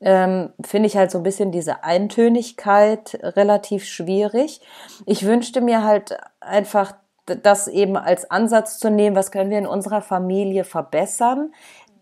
Ähm, 0.00 0.50
finde 0.64 0.86
ich 0.86 0.96
halt 0.96 1.10
so 1.10 1.18
ein 1.18 1.24
bisschen 1.24 1.50
diese 1.50 1.82
Eintönigkeit 1.82 3.18
relativ 3.22 3.84
schwierig. 3.84 4.60
Ich 5.06 5.26
wünschte 5.26 5.60
mir 5.60 5.84
halt 5.84 6.16
einfach, 6.40 6.94
das 7.26 7.68
eben 7.68 7.96
als 7.96 8.30
Ansatz 8.30 8.78
zu 8.78 8.90
nehmen, 8.90 9.14
was 9.14 9.30
können 9.30 9.50
wir 9.50 9.58
in 9.58 9.66
unserer 9.66 10.02
Familie 10.02 10.64
verbessern, 10.64 11.52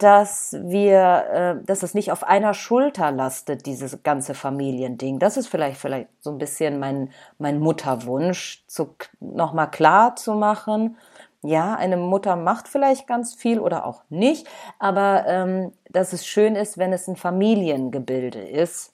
dass 0.02 0.56
wir, 0.58 1.60
äh, 1.60 1.64
dass 1.66 1.82
es 1.82 1.94
nicht 1.94 2.10
auf 2.10 2.24
einer 2.24 2.54
Schulter 2.54 3.10
lastet, 3.10 3.66
dieses 3.66 4.02
ganze 4.02 4.34
Familiending. 4.34 5.18
Das 5.18 5.36
ist 5.36 5.48
vielleicht 5.48 5.78
vielleicht 5.78 6.08
so 6.20 6.30
ein 6.30 6.38
bisschen 6.38 6.78
mein 6.78 7.10
mein 7.38 7.60
Mutterwunsch, 7.60 8.64
zu 8.66 8.94
nochmal 9.20 9.70
klar 9.70 10.16
zu 10.16 10.34
machen. 10.34 10.96
Ja, 11.42 11.74
eine 11.74 11.96
Mutter 11.96 12.36
macht 12.36 12.68
vielleicht 12.68 13.06
ganz 13.06 13.34
viel 13.34 13.60
oder 13.60 13.86
auch 13.86 14.02
nicht, 14.10 14.46
aber 14.78 15.24
ähm, 15.26 15.72
dass 15.88 16.12
es 16.12 16.26
schön 16.26 16.54
ist, 16.54 16.76
wenn 16.76 16.92
es 16.92 17.08
ein 17.08 17.16
Familiengebilde 17.16 18.40
ist 18.40 18.92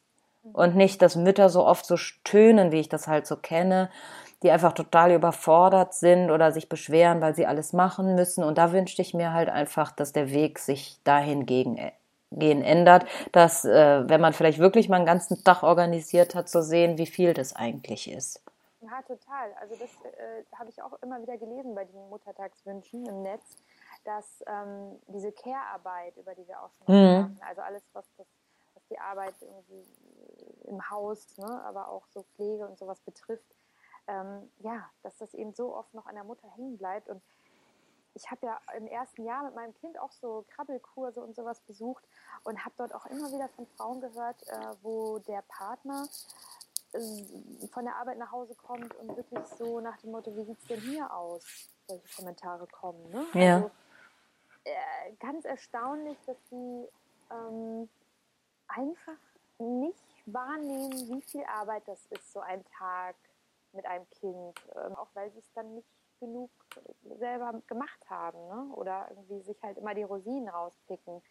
und 0.52 0.76
nicht, 0.76 1.02
dass 1.02 1.16
Mütter 1.16 1.48
so 1.48 1.66
oft 1.66 1.86
so 1.86 1.96
stöhnen, 1.96 2.70
wie 2.70 2.80
ich 2.80 2.88
das 2.88 3.08
halt 3.08 3.26
so 3.26 3.36
kenne 3.36 3.90
die 4.42 4.50
einfach 4.50 4.72
total 4.72 5.12
überfordert 5.12 5.94
sind 5.94 6.30
oder 6.30 6.52
sich 6.52 6.68
beschweren, 6.68 7.20
weil 7.20 7.34
sie 7.34 7.46
alles 7.46 7.72
machen 7.72 8.14
müssen. 8.14 8.44
Und 8.44 8.58
da 8.58 8.72
wünschte 8.72 9.02
ich 9.02 9.14
mir 9.14 9.32
halt 9.32 9.48
einfach, 9.48 9.92
dass 9.92 10.12
der 10.12 10.30
Weg 10.30 10.58
sich 10.58 10.98
dahin 11.04 11.46
gegen 11.46 11.78
äh, 11.78 11.92
gehen 12.32 12.62
ändert, 12.62 13.06
dass 13.32 13.64
äh, 13.64 14.08
wenn 14.08 14.20
man 14.20 14.32
vielleicht 14.32 14.58
wirklich 14.58 14.88
mal 14.88 14.96
einen 14.96 15.06
ganzen 15.06 15.42
Tag 15.44 15.62
organisiert 15.62 16.34
hat, 16.34 16.48
zu 16.48 16.62
sehen, 16.62 16.98
wie 16.98 17.06
viel 17.06 17.34
das 17.34 17.54
eigentlich 17.54 18.10
ist. 18.10 18.42
Ja, 18.80 19.02
total. 19.02 19.52
Also 19.60 19.74
das 19.76 19.90
äh, 20.04 20.44
habe 20.58 20.70
ich 20.70 20.82
auch 20.82 20.92
immer 21.02 21.20
wieder 21.22 21.38
gelesen 21.38 21.74
bei 21.74 21.84
diesen 21.84 22.08
Muttertagswünschen 22.10 23.06
im 23.06 23.22
Netz, 23.22 23.56
dass 24.04 24.44
ähm, 24.46 25.00
diese 25.08 25.32
Care-Arbeit, 25.32 26.16
über 26.16 26.34
die 26.34 26.46
wir 26.46 26.62
auch 26.62 26.70
schon 26.78 26.88
Mhm. 26.88 26.92
sprachen, 26.92 27.40
also 27.48 27.62
alles, 27.62 27.82
was, 27.94 28.04
das, 28.16 28.26
was 28.74 28.86
die 28.88 28.98
Arbeit 28.98 29.34
irgendwie 29.40 29.84
im 30.68 30.90
Haus, 30.90 31.36
ne, 31.38 31.62
aber 31.64 31.88
auch 31.88 32.06
so 32.08 32.22
Pflege 32.36 32.66
und 32.68 32.78
sowas 32.78 33.00
betrifft, 33.00 33.55
ähm, 34.08 34.50
ja, 34.58 34.88
dass 35.02 35.16
das 35.18 35.34
eben 35.34 35.52
so 35.54 35.74
oft 35.74 35.92
noch 35.94 36.06
an 36.06 36.14
der 36.14 36.24
Mutter 36.24 36.48
hängen 36.48 36.76
bleibt. 36.76 37.08
Und 37.08 37.22
ich 38.14 38.30
habe 38.30 38.46
ja 38.46 38.60
im 38.76 38.86
ersten 38.86 39.24
Jahr 39.24 39.44
mit 39.44 39.54
meinem 39.54 39.74
Kind 39.74 39.98
auch 39.98 40.12
so 40.12 40.44
Krabbelkurse 40.48 41.20
und 41.20 41.34
sowas 41.36 41.60
besucht 41.60 42.04
und 42.44 42.64
habe 42.64 42.74
dort 42.78 42.94
auch 42.94 43.06
immer 43.06 43.30
wieder 43.32 43.48
von 43.48 43.66
Frauen 43.76 44.00
gehört, 44.00 44.42
äh, 44.48 44.74
wo 44.82 45.18
der 45.18 45.42
Partner 45.42 46.06
äh, 46.92 47.68
von 47.68 47.84
der 47.84 47.96
Arbeit 47.96 48.18
nach 48.18 48.32
Hause 48.32 48.54
kommt 48.54 48.94
und 48.96 49.16
wirklich 49.16 49.44
so 49.58 49.80
nach 49.80 49.96
dem 49.98 50.12
Motto, 50.12 50.34
wie 50.36 50.44
sieht 50.44 50.58
es 50.58 50.66
denn 50.66 50.80
hier 50.80 51.12
aus? 51.12 51.68
Solche 51.86 52.16
Kommentare 52.16 52.66
kommen. 52.66 53.10
Ne? 53.10 53.26
Ja. 53.34 53.54
Also, 53.56 53.70
äh, 54.64 55.12
ganz 55.20 55.44
erstaunlich, 55.44 56.18
dass 56.26 56.36
die 56.50 56.88
ähm, 57.30 57.88
einfach 58.68 59.18
nicht 59.58 60.04
wahrnehmen, 60.26 61.08
wie 61.08 61.22
viel 61.22 61.44
Arbeit 61.44 61.86
das 61.86 62.04
ist, 62.10 62.32
so 62.32 62.40
ein 62.40 62.64
Tag 62.78 63.14
mit 63.76 63.86
einem 63.86 64.08
Kind, 64.10 64.54
ähm, 64.74 64.96
auch 64.96 65.08
weil 65.14 65.30
sie 65.30 65.38
es 65.38 65.52
dann 65.52 65.74
nicht 65.74 65.88
genug 66.18 66.50
selber 67.18 67.60
gemacht 67.66 68.08
haben 68.08 68.38
ne? 68.48 68.74
oder 68.74 69.06
irgendwie 69.10 69.40
sich 69.42 69.62
halt 69.62 69.78
immer 69.78 69.94
die 69.94 70.02
Rosinen 70.02 70.48
rauspicken. 70.48 71.22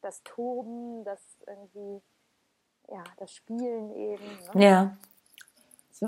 Das 0.00 0.22
Toben, 0.22 1.04
das 1.04 1.20
irgendwie, 1.46 2.02
ja, 2.88 3.04
das 3.18 3.34
Spielen 3.34 3.90
eben. 3.94 4.24
Ne? 4.54 4.64
Ja. 4.64 4.96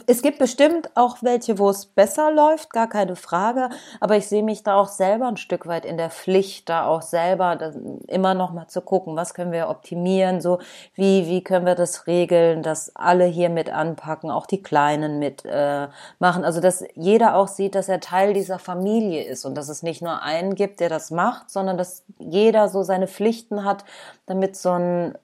Es 0.07 0.23
gibt 0.23 0.39
bestimmt 0.39 0.91
auch 0.95 1.19
welche, 1.21 1.59
wo 1.59 1.69
es 1.69 1.85
besser 1.85 2.31
läuft, 2.31 2.73
gar 2.73 2.89
keine 2.89 3.15
Frage. 3.15 3.69
Aber 4.01 4.17
ich 4.17 4.27
sehe 4.27 4.43
mich 4.43 4.63
da 4.63 4.77
auch 4.77 4.89
selber 4.89 5.29
ein 5.29 5.37
Stück 5.37 5.67
weit 5.67 5.85
in 5.85 5.99
der 5.99 6.09
Pflicht, 6.09 6.71
da 6.71 6.87
auch 6.87 7.03
selber 7.03 7.75
immer 8.07 8.33
noch 8.33 8.53
mal 8.53 8.69
zu 8.69 8.81
gucken, 8.81 9.17
was 9.17 9.35
können 9.35 9.53
wir 9.53 9.69
optimieren, 9.69 10.41
so 10.41 10.61
wie 10.95 11.27
wie 11.27 11.45
können 11.45 11.67
wir 11.67 11.75
das 11.75 12.07
regeln, 12.07 12.63
dass 12.63 12.97
alle 12.97 13.27
hier 13.27 13.51
mit 13.51 13.71
anpacken, 13.71 14.31
auch 14.31 14.47
die 14.47 14.63
Kleinen 14.63 15.19
mit 15.19 15.45
äh, 15.45 15.89
machen. 16.19 16.45
Also 16.45 16.61
dass 16.61 16.85
jeder 16.95 17.37
auch 17.37 17.49
sieht, 17.49 17.75
dass 17.75 17.91
er 17.91 18.01
Teil 18.01 18.33
dieser 18.33 18.59
Familie 18.59 19.25
ist 19.25 19.45
und 19.45 19.55
dass 19.57 19.69
es 19.69 19.83
nicht 19.83 20.01
nur 20.01 20.23
einen 20.23 20.55
gibt, 20.55 20.81
der 20.81 20.89
das 20.89 21.11
macht, 21.11 21.51
sondern 21.51 21.77
dass 21.77 22.05
jeder 22.19 22.69
so 22.69 22.83
seine 22.83 23.09
Pflichten 23.09 23.65
hat, 23.65 23.85
damit 24.25 24.57
so 24.57 24.71
ein 24.71 25.19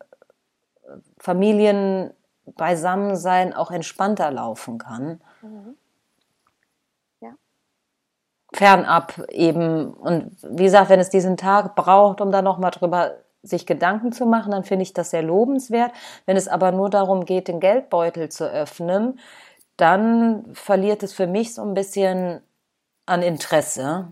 Familien 1.19 2.13
Beisammensein 2.57 3.55
auch 3.55 3.71
entspannter 3.71 4.31
laufen 4.31 4.79
kann. 4.79 5.21
Mhm. 5.43 5.77
Ja. 7.21 7.31
Fernab 8.53 9.19
eben. 9.31 9.93
Und 9.93 10.37
wie 10.43 10.65
gesagt, 10.65 10.91
wenn 10.91 11.01
es 11.01 11.11
diesen 11.11 11.37
Tag 11.37 11.75
braucht, 11.75 12.21
um 12.21 12.33
da 12.33 12.43
nochmal 12.43 12.71
drüber 12.71 13.17
sich 13.43 13.67
Gedanken 13.67 14.13
zu 14.13 14.27
machen, 14.27 14.51
dann 14.51 14.65
finde 14.65 14.83
ich 14.83 14.93
das 14.93 15.11
sehr 15.11 15.23
lobenswert. 15.23 15.93
Wenn 16.27 16.37
es 16.37 16.49
aber 16.49 16.73
nur 16.73 16.91
darum 16.91 17.25
geht, 17.25 17.49
den 17.49 17.61
Geldbeutel 17.61 18.29
zu 18.29 18.51
öffnen, 18.51 19.19
dann 19.77 20.53
verliert 20.55 21.03
es 21.03 21.13
für 21.13 21.27
mich 21.27 21.55
so 21.55 21.63
ein 21.63 21.75
bisschen 21.75 22.43
an 23.07 23.23
Interesse. 23.23 24.09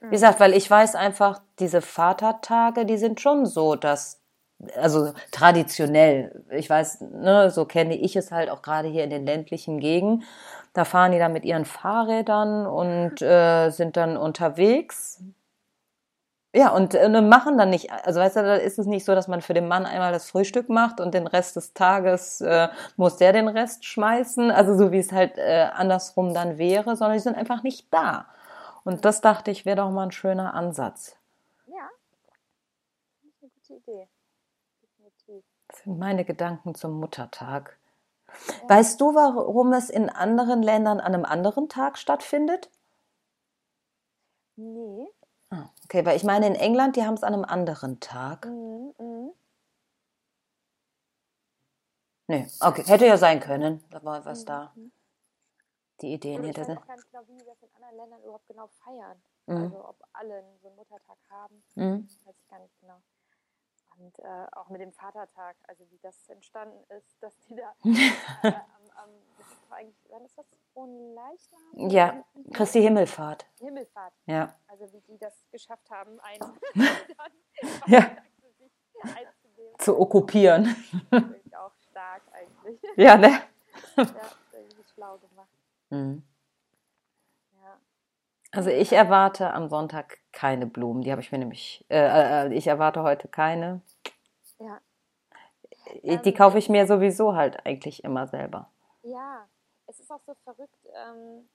Wie 0.00 0.10
gesagt, 0.10 0.40
weil 0.40 0.54
ich 0.54 0.68
weiß 0.68 0.96
einfach, 0.96 1.40
diese 1.60 1.80
Vatertage, 1.80 2.86
die 2.86 2.98
sind 2.98 3.20
schon 3.20 3.46
so, 3.46 3.76
dass 3.76 4.21
also 4.76 5.12
traditionell, 5.30 6.44
ich 6.50 6.68
weiß, 6.70 7.00
ne, 7.00 7.50
so 7.50 7.64
kenne 7.64 7.96
ich 7.96 8.16
es 8.16 8.30
halt 8.30 8.50
auch 8.50 8.62
gerade 8.62 8.88
hier 8.88 9.04
in 9.04 9.10
den 9.10 9.26
ländlichen 9.26 9.80
Gegenden. 9.80 10.24
Da 10.72 10.84
fahren 10.84 11.12
die 11.12 11.18
dann 11.18 11.32
mit 11.32 11.44
ihren 11.44 11.64
Fahrrädern 11.64 12.66
und 12.66 13.20
äh, 13.20 13.70
sind 13.70 13.96
dann 13.96 14.16
unterwegs. 14.16 15.22
Ja, 16.54 16.68
und 16.68 16.94
äh, 16.94 17.08
machen 17.22 17.56
dann 17.56 17.70
nicht, 17.70 17.90
also 17.90 18.20
weißt 18.20 18.36
du, 18.36 18.42
da 18.42 18.56
ist 18.56 18.78
es 18.78 18.86
nicht 18.86 19.06
so, 19.06 19.14
dass 19.14 19.26
man 19.26 19.40
für 19.40 19.54
den 19.54 19.68
Mann 19.68 19.86
einmal 19.86 20.12
das 20.12 20.28
Frühstück 20.28 20.68
macht 20.68 21.00
und 21.00 21.14
den 21.14 21.26
Rest 21.26 21.56
des 21.56 21.72
Tages 21.72 22.42
äh, 22.42 22.68
muss 22.96 23.16
der 23.16 23.32
den 23.32 23.48
Rest 23.48 23.86
schmeißen, 23.86 24.50
also 24.50 24.76
so 24.76 24.92
wie 24.92 24.98
es 24.98 25.12
halt 25.12 25.38
äh, 25.38 25.68
andersrum 25.72 26.34
dann 26.34 26.58
wäre, 26.58 26.94
sondern 26.94 27.14
die 27.16 27.22
sind 27.22 27.36
einfach 27.36 27.62
nicht 27.62 27.86
da. 27.90 28.26
Und 28.84 29.04
das 29.06 29.22
dachte 29.22 29.50
ich, 29.50 29.64
wäre 29.64 29.76
doch 29.76 29.90
mal 29.90 30.04
ein 30.04 30.12
schöner 30.12 30.52
Ansatz. 30.52 31.16
Ja, 31.66 31.88
das 33.22 33.32
ist 33.32 33.42
eine 33.42 33.50
gute 33.50 33.74
Idee. 33.74 34.08
Das 35.68 35.80
sind 35.84 35.98
meine 35.98 36.24
Gedanken 36.24 36.74
zum 36.74 36.98
Muttertag. 37.00 37.78
Weißt 38.68 39.00
du, 39.00 39.14
warum 39.14 39.72
es 39.72 39.90
in 39.90 40.08
anderen 40.08 40.62
Ländern 40.62 41.00
an 41.00 41.14
einem 41.14 41.24
anderen 41.24 41.68
Tag 41.68 41.98
stattfindet? 41.98 42.70
Nee. 44.56 45.08
Ah, 45.50 45.68
Okay, 45.84 46.04
weil 46.06 46.16
ich 46.16 46.24
meine, 46.24 46.46
in 46.46 46.54
England, 46.54 46.96
die 46.96 47.04
haben 47.04 47.14
es 47.14 47.22
an 47.22 47.34
einem 47.34 47.44
anderen 47.44 48.00
Tag. 48.00 48.46
Mhm, 48.46 48.94
mhm. 48.98 49.32
Nee, 52.28 52.46
okay, 52.60 52.84
hätte 52.84 53.06
ja 53.06 53.18
sein 53.18 53.40
können, 53.40 53.82
da 53.90 54.02
war 54.04 54.24
was 54.24 54.44
da. 54.44 54.72
Mhm. 54.74 54.92
Die 56.00 56.14
Ideen 56.14 56.42
Und 56.42 56.50
ich 56.50 56.56
weiß 56.56 56.68
auch 56.76 56.86
gar 56.86 56.96
nicht 56.96 57.10
genau, 57.10 57.22
wie 57.28 57.36
die 57.36 57.44
das 57.44 57.62
in 57.62 57.68
anderen 57.74 57.96
Ländern 57.96 58.22
überhaupt 58.22 58.46
genau 58.48 58.66
feiern. 58.68 59.22
Mhm. 59.46 59.56
Also 59.56 59.88
ob 59.88 59.96
alle 60.12 60.44
so 60.62 60.68
einen 60.68 60.76
Muttertag 60.76 61.18
haben, 61.30 61.62
Mhm. 61.74 62.08
weiß 62.24 62.34
ich 62.38 62.48
gar 62.48 62.58
nicht 62.60 62.80
genau. 62.80 63.02
Und 63.98 64.18
äh, 64.18 64.46
auch 64.52 64.68
mit 64.68 64.80
dem 64.80 64.92
Vatertag, 64.92 65.56
also 65.68 65.84
wie 65.90 65.98
das 66.02 66.28
entstanden 66.28 66.82
ist, 66.90 67.16
dass 67.22 67.38
die 67.40 67.56
da 67.56 67.74
äh, 67.84 68.46
am, 68.48 69.04
am 69.04 69.10
ist 69.38 69.56
eigentlich, 69.70 69.96
wann 70.08 70.24
ist 70.24 70.38
das? 70.38 70.46
Fronleichnam? 70.72 71.90
Ja, 71.90 72.24
Christi 72.52 72.80
Himmelfahrt. 72.80 73.46
Himmelfahrt. 73.58 74.14
Ja. 74.26 74.58
Also 74.68 74.90
wie 74.92 75.00
die 75.02 75.18
das 75.18 75.34
geschafft 75.50 75.90
haben, 75.90 76.18
einen 76.20 76.58
Ja. 77.86 78.16
Zu 79.78 80.00
okkupieren. 80.00 80.74
Das 81.10 81.24
ich 81.44 81.56
auch 81.56 81.74
stark 81.90 82.22
eigentlich. 82.32 82.80
Ja, 82.96 83.16
ne? 83.16 83.42
ja, 83.96 84.06
irgendwie 84.52 84.84
schlau 84.94 85.18
gemacht. 85.18 85.48
Mhm. 85.90 86.22
Also 88.52 88.70
ich 88.70 88.92
erwarte 88.92 89.52
am 89.52 89.68
Sonntag 89.68 90.18
keine 90.30 90.66
Blumen. 90.66 91.02
Die 91.02 91.10
habe 91.10 91.22
ich 91.22 91.32
mir 91.32 91.38
nämlich, 91.38 91.84
äh, 91.88 92.46
äh, 92.46 92.54
ich 92.54 92.66
erwarte 92.66 93.02
heute 93.02 93.28
keine. 93.28 93.80
Ja. 94.58 94.80
Die 96.02 96.28
Ähm, 96.30 96.34
kaufe 96.34 96.58
ich 96.58 96.68
mir 96.68 96.86
sowieso 96.86 97.34
halt 97.34 97.66
eigentlich 97.66 98.04
immer 98.04 98.26
selber. 98.26 98.70
Ja, 99.02 99.48
es 99.86 100.00
ist 100.00 100.10
auch 100.10 100.20
so 100.26 100.34
verrückt, 100.44 100.86
ähm, 100.94 101.48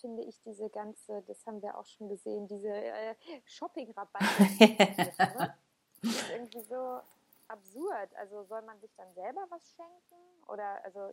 finde 0.00 0.22
ich, 0.22 0.40
diese 0.42 0.68
ganze, 0.70 1.22
das 1.26 1.46
haben 1.46 1.62
wir 1.62 1.76
auch 1.76 1.86
schon 1.86 2.08
gesehen, 2.08 2.46
diese 2.48 2.68
äh, 2.68 3.14
Shopping-Rabatte. 3.44 4.24
Das 6.00 6.12
ist 6.12 6.30
irgendwie 6.30 6.60
so 6.60 7.00
absurd. 7.48 8.14
Also 8.16 8.44
soll 8.44 8.62
man 8.62 8.78
sich 8.80 8.94
dann 8.96 9.12
selber 9.14 9.44
was 9.50 9.74
schenken? 9.74 10.44
Oder 10.46 10.84
also 10.84 11.12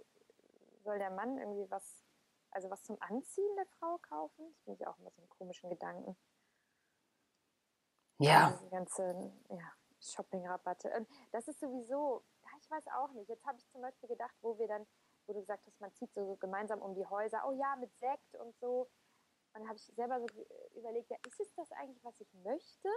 soll 0.83 0.99
der 0.99 1.09
Mann 1.09 1.39
irgendwie 1.39 1.65
was, 1.71 1.83
also 2.55 2.69
was 2.69 2.83
zum 2.83 2.97
Anziehen 3.01 3.55
der 3.57 3.65
Frau 3.65 3.97
kaufen? 3.97 4.47
Das 4.47 4.63
finde 4.63 4.81
ich 4.81 4.87
auch 4.87 4.97
immer 4.97 5.11
so 5.11 5.21
einen 5.21 5.29
komischen 5.29 5.69
Gedanken. 5.69 6.17
Ja. 8.17 8.51
Diese 8.51 8.69
ganze 8.69 9.33
ja, 9.49 9.73
Shopping-Rabatte. 9.99 10.89
Und 10.95 11.07
das 11.31 11.49
ist 11.49 11.59
sowieso, 11.59 12.23
ich 12.61 12.71
weiß 12.71 12.87
auch 12.95 13.11
nicht. 13.11 13.27
Jetzt 13.29 13.45
habe 13.45 13.57
ich 13.57 13.67
zum 13.67 13.81
Beispiel 13.81 14.07
gedacht, 14.07 14.33
wo 14.41 14.57
wir 14.57 14.67
dann, 14.67 14.87
wo 15.27 15.33
du 15.33 15.41
gesagt 15.41 15.67
hast, 15.67 15.81
man 15.81 15.93
zieht 15.93 16.13
so 16.13 16.37
gemeinsam 16.37 16.81
um 16.81 16.95
die 16.95 17.05
Häuser, 17.05 17.43
oh 17.45 17.51
ja, 17.51 17.75
mit 17.75 17.93
Sekt 17.97 18.35
und 18.37 18.57
so. 18.57 18.87
Und 19.53 19.61
dann 19.61 19.67
habe 19.67 19.75
ich 19.75 19.85
selber 19.93 20.21
so 20.21 20.27
überlegt, 20.75 21.09
ja, 21.09 21.17
ist 21.27 21.39
es 21.41 21.53
das 21.55 21.71
eigentlich, 21.73 22.03
was 22.05 22.19
ich 22.21 22.33
möchte? 22.35 22.89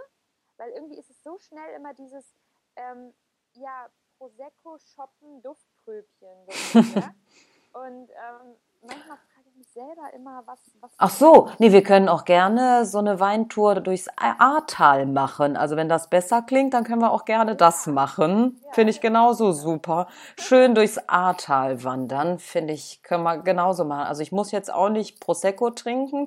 Weil 0.55 0.71
irgendwie 0.71 0.97
ist 0.97 1.09
es 1.09 1.21
so 1.21 1.37
schnell 1.37 1.75
immer 1.75 1.93
dieses, 1.93 2.33
ähm, 2.77 3.13
ja, 3.55 3.89
Prosecco 4.17 4.77
shoppen, 4.77 5.41
Duftpröbchen. 5.41 6.45
So, 6.47 6.79
ja? 6.79 7.13
Und 7.73 8.09
ähm, 8.09 8.57
manchmal 8.81 9.17
frage 9.17 9.49
ich 9.49 9.55
mich 9.55 9.68
selber 9.79 10.13
immer, 10.13 10.43
was. 10.45 10.59
was 10.81 10.91
Ach 10.97 11.09
so, 11.09 11.49
nee, 11.59 11.71
wir 11.71 11.83
können 11.83 12.09
auch 12.09 12.25
gerne 12.25 12.85
so 12.85 12.97
eine 12.97 13.19
Weintour 13.19 13.75
durchs 13.75 14.07
Ahrtal 14.17 15.05
machen. 15.05 15.55
Also 15.55 15.77
wenn 15.77 15.87
das 15.87 16.09
besser 16.09 16.41
klingt, 16.41 16.73
dann 16.73 16.83
können 16.83 17.01
wir 17.01 17.11
auch 17.11 17.25
gerne 17.25 17.55
das 17.55 17.87
machen. 17.87 18.59
Finde 18.71 18.91
ich 18.91 18.99
genauso 18.99 19.51
super. 19.53 20.07
Schön 20.37 20.75
durchs 20.75 20.97
Ahrtal 21.07 21.83
wandern, 21.83 22.39
finde 22.39 22.73
ich, 22.73 23.01
können 23.03 23.23
wir 23.23 23.37
genauso 23.37 23.85
machen. 23.85 24.07
Also 24.07 24.21
ich 24.21 24.31
muss 24.31 24.51
jetzt 24.51 24.71
auch 24.71 24.89
nicht 24.89 25.19
Prosecco 25.21 25.69
trinken. 25.69 26.25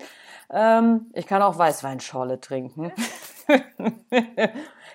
Ähm, 0.51 1.11
ich 1.13 1.27
kann 1.27 1.43
auch 1.43 1.59
Weißweinschorle 1.59 2.41
trinken. 2.41 2.93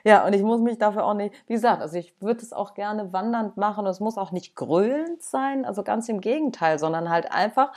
ja, 0.08 0.26
und 0.26 0.32
ich 0.32 0.42
muss 0.42 0.62
mich 0.62 0.78
dafür 0.78 1.04
auch 1.04 1.16
nicht, 1.16 1.36
wie 1.48 1.54
gesagt, 1.56 1.82
also 1.82 1.98
ich 1.98 2.22
würde 2.22 2.42
es 2.42 2.54
auch 2.54 2.76
gerne 2.76 3.12
wandernd 3.12 3.58
machen. 3.58 3.86
Und 3.86 3.92
es 3.92 4.00
muss 4.00 4.18
auch 4.18 4.32
nicht 4.32 4.56
grölend 4.56 5.22
sein, 5.22 5.66
also 5.66 5.84
ganz 5.84 6.08
im 6.08 6.22
Gegenteil, 6.22 6.80
sondern 6.80 7.10
halt 7.10 7.30
einfach 7.30 7.74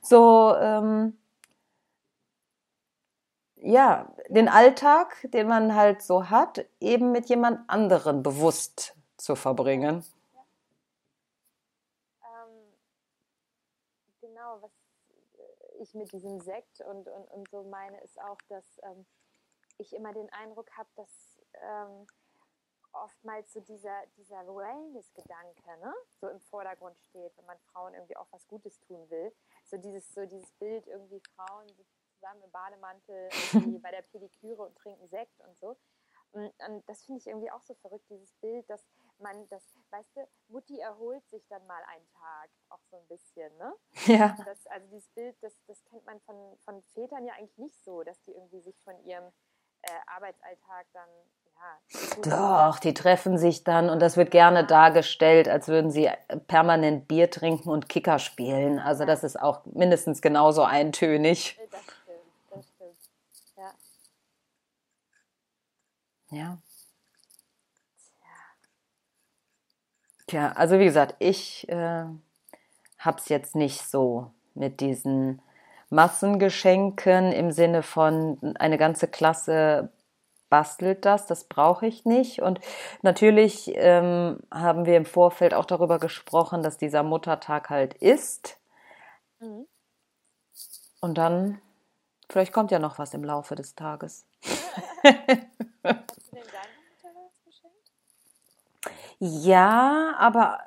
so, 0.00 0.54
ähm, 0.56 1.18
ja, 3.56 4.10
den 4.30 4.48
Alltag, 4.48 5.28
den 5.30 5.46
man 5.46 5.74
halt 5.74 6.00
so 6.00 6.30
hat, 6.30 6.64
eben 6.80 7.12
mit 7.12 7.28
jemand 7.28 7.68
anderen 7.68 8.22
bewusst 8.22 8.96
zu 9.18 9.36
verbringen. 9.36 10.02
Ähm, 12.22 12.72
genau, 14.22 14.56
was 14.62 14.70
ich 15.80 15.92
mit 15.92 16.12
diesem 16.12 16.40
Sekt 16.40 16.80
und, 16.80 17.08
und, 17.08 17.30
und 17.30 17.50
so 17.50 17.62
meine, 17.64 18.00
ist 18.00 18.18
auch, 18.22 18.38
dass 18.48 18.64
ähm, 18.84 19.04
ich 19.76 19.94
immer 19.94 20.14
den 20.14 20.32
Eindruck 20.32 20.70
habe, 20.78 20.88
dass 20.96 21.33
ähm, 21.62 22.06
oftmals 22.92 23.52
so 23.52 23.60
dieser, 23.60 24.06
dieser 24.16 24.46
Wellness-Gedanke 24.46 25.78
ne? 25.80 25.94
so 26.20 26.28
im 26.28 26.40
Vordergrund 26.40 26.98
steht, 27.00 27.36
wenn 27.36 27.46
man 27.46 27.58
Frauen 27.72 27.94
irgendwie 27.94 28.16
auch 28.16 28.28
was 28.30 28.46
Gutes 28.46 28.78
tun 28.80 29.08
will. 29.10 29.32
So 29.64 29.76
dieses, 29.76 30.12
so 30.14 30.24
dieses 30.26 30.52
Bild, 30.52 30.86
irgendwie 30.86 31.20
Frauen 31.34 31.66
zusammen 32.14 32.42
im 32.42 32.50
Bademantel 32.50 33.28
bei 33.82 33.90
der 33.90 34.02
Pediküre 34.02 34.62
und 34.62 34.76
trinken 34.76 35.08
Sekt 35.08 35.40
und 35.40 35.58
so. 35.58 35.76
Und, 36.32 36.52
und 36.66 36.88
das 36.88 37.04
finde 37.04 37.20
ich 37.20 37.26
irgendwie 37.26 37.50
auch 37.50 37.62
so 37.62 37.74
verrückt, 37.74 38.08
dieses 38.10 38.32
Bild, 38.34 38.68
dass 38.68 38.84
man 39.18 39.48
das, 39.48 39.62
weißt 39.90 40.16
du, 40.16 40.28
Mutti 40.48 40.80
erholt 40.80 41.24
sich 41.28 41.46
dann 41.46 41.64
mal 41.66 41.82
einen 41.84 42.08
Tag, 42.10 42.50
auch 42.70 42.82
so 42.90 42.96
ein 42.96 43.06
bisschen, 43.06 43.56
ne? 43.56 43.72
Ja. 44.06 44.36
Das, 44.44 44.66
also 44.66 44.86
dieses 44.88 45.08
Bild, 45.10 45.36
das, 45.42 45.54
das 45.66 45.84
kennt 45.84 46.04
man 46.04 46.20
von, 46.22 46.58
von 46.64 46.82
Vätern 46.94 47.24
ja 47.24 47.34
eigentlich 47.34 47.58
nicht 47.58 47.84
so, 47.84 48.02
dass 48.02 48.20
die 48.22 48.32
irgendwie 48.32 48.60
sich 48.60 48.80
von 48.82 48.98
ihrem 49.04 49.32
äh, 49.82 49.92
Arbeitsalltag 50.06 50.86
dann. 50.92 51.08
Doch, 52.22 52.78
die 52.80 52.94
treffen 52.94 53.38
sich 53.38 53.62
dann 53.62 53.88
und 53.88 54.00
das 54.00 54.16
wird 54.16 54.30
gerne 54.30 54.64
dargestellt, 54.64 55.48
als 55.48 55.68
würden 55.68 55.90
sie 55.90 56.10
permanent 56.48 57.06
Bier 57.06 57.30
trinken 57.30 57.68
und 57.68 57.88
Kicker 57.88 58.18
spielen. 58.18 58.78
Also 58.78 59.04
das 59.04 59.22
ist 59.22 59.40
auch 59.40 59.64
mindestens 59.66 60.20
genauso 60.20 60.62
eintönig. 60.62 61.58
Das 61.70 61.82
stimmt, 61.82 62.18
das 62.50 62.66
stimmt. 62.68 62.96
Ja. 66.30 66.38
Ja. 66.38 66.58
Tja, 70.26 70.52
also 70.52 70.78
wie 70.78 70.84
gesagt, 70.84 71.16
ich 71.18 71.68
äh, 71.68 72.04
hab's 72.98 73.28
jetzt 73.28 73.54
nicht 73.54 73.82
so 73.82 74.30
mit 74.54 74.80
diesen 74.80 75.42
Massengeschenken 75.90 77.30
im 77.30 77.52
Sinne 77.52 77.82
von 77.82 78.56
eine 78.58 78.78
ganze 78.78 79.06
Klasse 79.06 79.92
bastelt 80.54 81.04
das, 81.04 81.26
das 81.26 81.48
brauche 81.48 81.84
ich 81.84 82.04
nicht. 82.04 82.40
Und 82.40 82.60
natürlich 83.02 83.72
ähm, 83.74 84.38
haben 84.52 84.86
wir 84.86 84.96
im 84.96 85.04
Vorfeld 85.04 85.52
auch 85.52 85.64
darüber 85.64 85.98
gesprochen, 85.98 86.62
dass 86.62 86.78
dieser 86.78 87.02
Muttertag 87.02 87.70
halt 87.70 87.94
ist. 87.94 88.56
Mhm. 89.40 89.66
Und 91.00 91.18
dann, 91.18 91.60
vielleicht 92.30 92.52
kommt 92.52 92.70
ja 92.70 92.78
noch 92.78 93.00
was 93.00 93.14
im 93.14 93.24
Laufe 93.24 93.56
des 93.56 93.74
Tages. 93.74 94.28
ja, 99.18 100.14
aber 100.18 100.60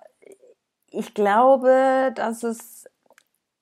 ich 0.92 1.14
glaube, 1.14 2.12
dass 2.14 2.44
es 2.44 2.90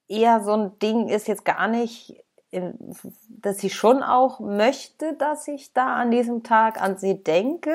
eher 0.08 0.40
so 0.40 0.54
ein 0.54 0.76
Ding 0.80 1.08
ist, 1.08 1.28
jetzt 1.28 1.44
gar 1.44 1.68
nicht 1.68 2.20
dass 2.50 3.58
sie 3.58 3.70
schon 3.70 4.02
auch 4.02 4.40
möchte, 4.40 5.14
dass 5.14 5.48
ich 5.48 5.72
da 5.72 5.96
an 5.96 6.10
diesem 6.10 6.42
Tag 6.42 6.80
an 6.80 6.96
sie 6.96 7.22
denke 7.22 7.72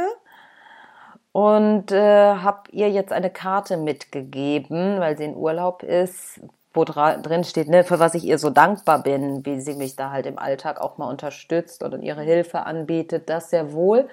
und 1.32 1.92
äh, 1.92 2.36
habe 2.36 2.70
ihr 2.72 2.90
jetzt 2.90 3.12
eine 3.12 3.30
Karte 3.30 3.78
mitgegeben, 3.78 5.00
weil 5.00 5.18
sie 5.18 5.26
in 5.26 5.36
Urlaub 5.36 5.84
ist, 5.84 6.42
wo 6.74 6.86
drin 6.86 7.44
steht, 7.44 7.68
ne, 7.68 7.84
für 7.84 8.00
was 8.00 8.16
ich 8.16 8.24
ihr 8.24 8.38
so 8.38 8.50
dankbar 8.50 9.04
bin, 9.04 9.46
wie 9.46 9.60
sie 9.60 9.76
mich 9.76 9.96
da 9.96 10.12
halt 10.12 10.26
im 10.26 10.38
Alltag 10.38 10.80
auch 10.80 10.98
mal 10.98 11.10
unterstützt 11.10 11.84
und 11.84 12.02
ihre 12.02 12.22
Hilfe 12.22 12.66
anbietet, 12.66 13.30
das 13.30 13.50
sehr 13.50 13.74
wohl. 13.74 14.08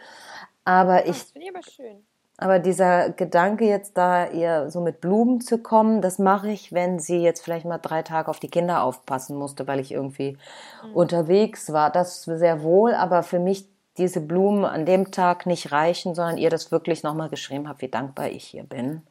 Aber 0.65 1.07
ich, 1.07 1.19
das 1.19 1.31
finde 1.31 1.47
ich 1.47 1.55
aber 1.55 1.62
schön. 1.62 2.08
Aber 2.40 2.61
dieser 2.61 3.11
Gedanke 3.11 3.64
jetzt 3.64 3.99
da 3.99 4.28
ihr 4.28 4.71
so 4.71 4.80
mit 4.80 5.00
Blumen 5.00 5.40
zu 5.40 5.59
kommen, 5.59 6.00
das 6.00 6.21
mache 6.21 6.49
ich, 6.49 6.73
wenn 6.73 7.00
sie 7.00 7.18
jetzt 7.18 7.42
vielleicht 7.42 7.66
mal 7.66 7.78
drei 7.78 8.02
Tage 8.02 8.28
auf 8.28 8.38
die 8.38 8.49
Kinder 8.49 8.85
aufpassen 8.85 9.37
musste, 9.37 9.66
weil 9.66 9.80
ich 9.80 9.90
irgendwie 9.90 10.38
mhm. 10.85 10.95
unterwegs 10.95 11.72
war. 11.72 11.90
Das 11.90 12.22
sehr 12.22 12.62
wohl, 12.62 12.94
aber 12.94 13.24
für 13.24 13.40
mich 13.40 13.66
diese 13.98 14.20
Blumen 14.20 14.64
an 14.64 14.87
dem 14.87 15.11
Tag 15.11 15.46
nicht 15.46 15.72
reichen, 15.72 16.14
sondern 16.14 16.38
ihr 16.38 16.48
das 16.48 16.70
wirklich 16.70 17.03
nochmal 17.03 17.29
geschrieben 17.29 17.68
habe, 17.68 17.81
wie 17.81 17.88
dankbar 17.88 18.29
ich 18.29 18.44
hier 18.44 18.62
bin. 18.62 18.87
Mhm. 18.87 19.03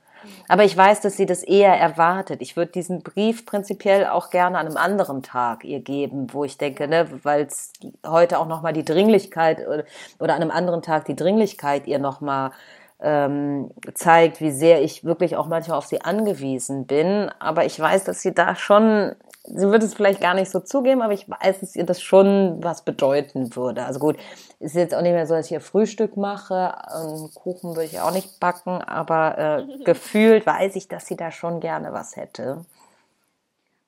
Aber 0.47 0.63
ich 0.63 0.77
weiß, 0.77 1.01
dass 1.01 1.17
sie 1.17 1.25
das 1.25 1.43
eher 1.43 1.77
erwartet. 1.77 2.41
Ich 2.41 2.55
würde 2.55 2.71
diesen 2.71 3.03
Brief 3.03 3.45
prinzipiell 3.45 4.07
auch 4.07 4.29
gerne 4.29 4.57
an 4.57 4.67
einem 4.67 4.77
anderen 4.77 5.21
Tag 5.21 5.65
ihr 5.65 5.81
geben, 5.81 6.27
wo 6.31 6.45
ich 6.45 6.57
denke, 6.57 6.87
ne, 6.87 7.09
weil 7.23 7.41
es 7.41 7.73
heute 8.05 8.39
auch 8.39 8.47
nochmal 8.47 8.71
die 8.71 8.85
Dringlichkeit 8.85 9.67
oder, 9.67 9.83
oder 10.17 10.33
an 10.33 10.41
einem 10.41 10.51
anderen 10.51 10.81
Tag 10.81 11.03
die 11.03 11.15
Dringlichkeit 11.17 11.87
ihr 11.87 11.99
nochmal 11.99 12.51
ähm, 12.99 13.71
zeigt, 13.93 14.41
wie 14.41 14.51
sehr 14.51 14.81
ich 14.81 15.03
wirklich 15.03 15.35
auch 15.35 15.47
manchmal 15.47 15.77
auf 15.77 15.85
sie 15.85 16.01
angewiesen 16.01 16.87
bin. 16.87 17.29
Aber 17.39 17.65
ich 17.65 17.79
weiß, 17.79 18.03
dass 18.05 18.21
sie 18.21 18.33
da 18.33 18.55
schon, 18.55 19.15
sie 19.43 19.69
wird 19.69 19.83
es 19.83 19.93
vielleicht 19.93 20.21
gar 20.21 20.33
nicht 20.33 20.49
so 20.49 20.59
zugeben, 20.59 21.01
aber 21.01 21.13
ich 21.13 21.29
weiß, 21.29 21.59
dass 21.59 21.75
ihr 21.75 21.85
das 21.85 22.01
schon 22.01 22.63
was 22.63 22.83
bedeuten 22.83 23.55
würde. 23.55 23.85
Also 23.85 23.99
gut, 23.99 24.17
ist 24.59 24.75
jetzt 24.75 24.95
auch 24.95 25.01
nicht 25.01 25.13
mehr 25.13 25.27
so, 25.27 25.35
dass 25.35 25.45
ich 25.45 25.49
hier 25.49 25.61
Frühstück 25.61 26.17
mache. 26.17 26.73
Ähm, 26.95 27.29
Kuchen 27.35 27.71
würde 27.71 27.85
ich 27.85 27.99
auch 27.99 28.11
nicht 28.11 28.39
backen, 28.39 28.81
aber 28.81 29.37
äh, 29.37 29.83
gefühlt 29.83 30.45
weiß 30.45 30.75
ich, 30.75 30.87
dass 30.87 31.05
sie 31.05 31.15
da 31.15 31.31
schon 31.31 31.59
gerne 31.59 31.93
was 31.93 32.15
hätte. 32.15 32.65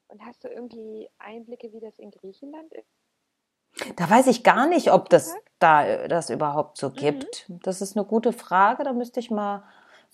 Und 0.10 0.26
hast 0.26 0.44
du 0.44 0.48
irgendwie 0.48 1.08
Einblicke, 1.20 1.72
wie 1.72 1.80
das 1.80 1.98
in 2.00 2.12
Griechenland 2.12 2.74
ist? 2.74 2.99
Da 3.96 4.10
weiß 4.10 4.28
ich 4.28 4.44
gar 4.44 4.68
nicht, 4.68 4.92
ob 4.92 5.10
das 5.10 5.34
da 5.60 6.08
das 6.08 6.30
überhaupt 6.30 6.78
so 6.78 6.90
mhm. 6.90 6.94
gibt. 6.94 7.50
Mhm. 7.50 7.60
Das 7.64 7.82
ist 7.82 7.96
eine 7.96 8.06
gute 8.06 8.34
Frage. 8.34 8.84
Da 8.84 8.94
müsste 8.94 9.20
ich 9.20 9.32
mal 9.32 9.64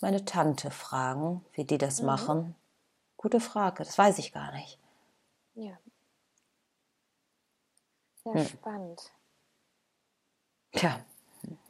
meine 0.01 0.25
Tante 0.25 0.71
fragen, 0.71 1.45
wie 1.53 1.63
die 1.63 1.77
das 1.77 2.01
mhm. 2.01 2.07
machen. 2.07 2.55
Gute 3.17 3.39
Frage. 3.39 3.83
Das 3.83 3.97
weiß 3.97 4.19
ich 4.19 4.33
gar 4.33 4.51
nicht. 4.51 4.79
Ja. 5.55 5.77
Sehr 8.23 8.33
hm. 8.33 8.45
spannend. 8.45 9.13
Tja. 10.71 10.99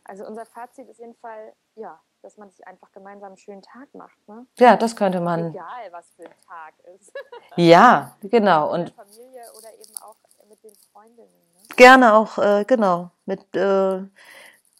Also 0.05 0.25
unser 0.25 0.45
Fazit 0.45 0.87
ist 0.87 0.99
jeden 0.99 1.15
Fall, 1.15 1.53
ja, 1.75 1.99
dass 2.21 2.37
man 2.37 2.49
sich 2.49 2.65
einfach 2.65 2.91
gemeinsam 2.91 3.27
einen 3.27 3.37
schönen 3.37 3.61
Tag 3.61 3.93
macht. 3.93 4.17
Ne? 4.27 4.47
Ja, 4.57 4.77
das 4.77 4.95
könnte 4.95 5.19
man. 5.19 5.51
Egal, 5.51 5.91
was 5.91 6.11
für 6.11 6.25
ein 6.25 6.37
Tag 6.47 6.73
ist. 6.95 7.11
Ja, 7.55 8.15
genau. 8.21 8.73
Und 8.73 8.91
Familie 8.91 9.43
oder 9.57 9.73
eben 9.73 9.95
auch 10.01 10.15
mit 10.47 10.63
den 10.63 10.75
Freundinnen. 10.91 11.54
Gerne 11.75 12.13
auch, 12.13 12.37
äh, 12.37 12.63
genau, 12.65 13.11
mit, 13.25 13.55
äh, 13.55 14.01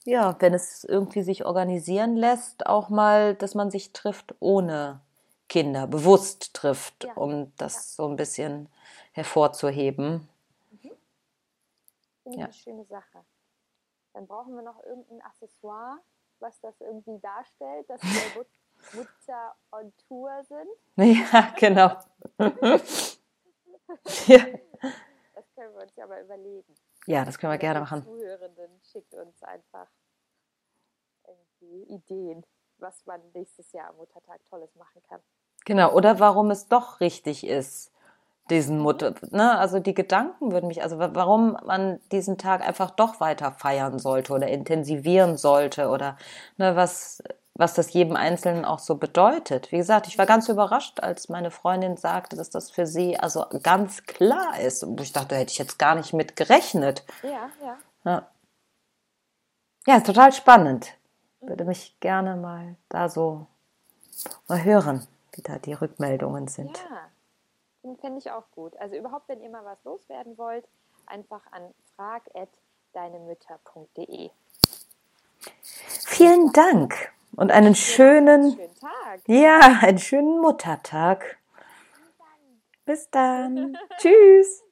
ja, 0.06 0.36
wenn 0.40 0.54
es 0.54 0.84
irgendwie 0.86 1.24
sich 1.24 1.46
organisieren 1.46 2.16
lässt, 2.16 2.68
auch 2.68 2.90
mal, 2.90 3.36
dass 3.36 3.54
man 3.54 3.70
sich 3.70 3.92
trifft 3.92 4.36
ohne 4.40 5.02
Kinder, 5.50 5.88
bewusst 5.88 6.54
trifft, 6.54 7.04
ja. 7.04 7.14
um 7.16 7.52
das 7.58 7.74
ja. 7.74 7.82
so 7.82 8.08
ein 8.08 8.16
bisschen 8.16 8.70
hervorzuheben. 9.12 10.30
Mhm. 10.72 10.92
Finde 12.24 12.40
ja. 12.40 12.46
eine 12.46 12.54
schöne 12.54 12.86
Sache. 12.86 13.26
Dann 14.14 14.28
brauchen 14.28 14.56
wir 14.56 14.64
noch 14.64 14.82
irgendein 14.84 15.22
Accessoire, 15.22 15.98
was 16.40 16.60
das 16.62 16.80
irgendwie 16.80 17.20
darstellt, 17.20 17.90
dass 17.90 18.02
wir 18.02 18.46
Mutter 18.94 19.56
on 19.72 19.92
Tour 20.08 20.32
sind. 20.48 20.70
Ja, 21.32 21.54
genau. 21.60 21.98
ja 24.28 24.46
können 25.56 25.74
wir 25.74 25.84
uns 25.84 25.96
ja 25.96 26.06
mal 26.06 26.22
überlegen. 26.22 26.76
Ja, 27.06 27.24
das 27.26 27.38
können 27.38 27.52
wir 27.52 27.58
gerne 27.58 27.80
machen. 27.80 28.04
Zuhörenden 28.04 28.82
schickt 28.92 29.14
uns 29.14 29.42
einfach 29.44 29.88
irgendwie 31.28 31.84
Ideen, 31.94 32.46
was 32.78 33.06
man 33.06 33.22
nächstes 33.34 33.72
Jahr 33.72 33.90
am 33.90 33.98
Muttertag 33.98 34.44
Tolles 34.46 34.76
machen 34.76 35.02
kann. 35.08 35.22
Genau, 35.66 35.92
oder 35.94 36.20
warum 36.20 36.52
es 36.52 36.68
doch 36.68 37.00
richtig 37.00 37.46
ist, 37.46 37.92
diesen 38.50 38.78
Mutter, 38.78 39.16
ne, 39.32 39.58
also 39.58 39.80
die 39.80 39.96
Gedanken 39.96 40.52
würden 40.52 40.68
mich, 40.68 40.84
also 40.84 41.00
warum 41.00 41.58
man 41.66 42.00
diesen 42.12 42.38
Tag 42.38 42.62
einfach 42.62 42.92
doch 42.92 43.20
weiter 43.20 43.52
feiern 43.52 43.98
sollte 43.98 44.34
oder 44.34 44.48
intensivieren 44.48 45.38
sollte 45.38 45.90
oder 45.90 46.18
ne, 46.58 46.76
was 46.76 47.24
was 47.58 47.74
das 47.74 47.94
jedem 47.94 48.18
Einzelnen 48.18 48.66
auch 48.66 48.80
so 48.80 48.96
bedeutet. 48.96 49.72
Wie 49.72 49.78
gesagt, 49.78 50.08
ich 50.08 50.18
war 50.18 50.26
ganz 50.26 50.50
überrascht, 50.50 51.00
als 51.00 51.30
meine 51.30 51.52
Freundin 51.52 51.96
sagte, 51.96 52.36
dass 52.36 52.50
das 52.50 52.70
für 52.70 52.86
sie 52.86 53.18
also 53.18 53.46
ganz 53.64 54.04
klar 54.04 54.60
ist. 54.60 54.84
Und 54.84 55.00
ich 55.00 55.14
dachte, 55.14 55.30
da 55.30 55.38
hätte 55.38 55.54
ich 55.54 55.58
jetzt 55.58 55.80
gar 55.80 55.96
nicht 55.96 56.12
mit 56.12 56.36
gerechnet. 56.36 57.06
Ja, 57.24 57.50
ja. 57.64 57.78
Ja, 58.04 58.28
ja 59.88 59.96
ist 59.98 60.06
total 60.06 60.34
spannend. 60.34 60.98
Würde 61.40 61.64
mich 61.64 61.98
gerne 62.02 62.36
mal 62.36 62.76
da 62.90 63.08
so 63.08 63.48
mal 64.48 64.64
hören, 64.64 65.08
wie 65.32 65.42
da 65.42 65.58
die 65.58 65.74
Rückmeldungen 65.74 66.50
sind. 66.50 66.78
Ja, 66.78 67.10
den 67.84 67.96
fände 67.98 68.18
ich 68.18 68.32
auch 68.32 68.52
gut. 68.52 68.76
Also 68.78 68.98
überhaupt, 68.98 69.30
wenn 69.30 69.40
ihr 69.40 69.50
mal 69.50 69.64
was 69.64 69.82
loswerden 69.86 70.38
wollt, 70.38 70.68
einfach 71.06 71.50
an 71.52 71.74
frag.deinemütter.de. 71.96 74.32
Vielen 76.08 76.52
Dank 76.52 77.15
und 77.36 77.52
einen 77.52 77.76
schönen, 77.76 78.58
ja, 79.28 79.80
einen 79.82 80.00
schönen 80.00 80.40
Muttertag. 80.42 81.38
Bis 82.86 83.10
dann. 83.10 83.78
Tschüss. 83.98 84.65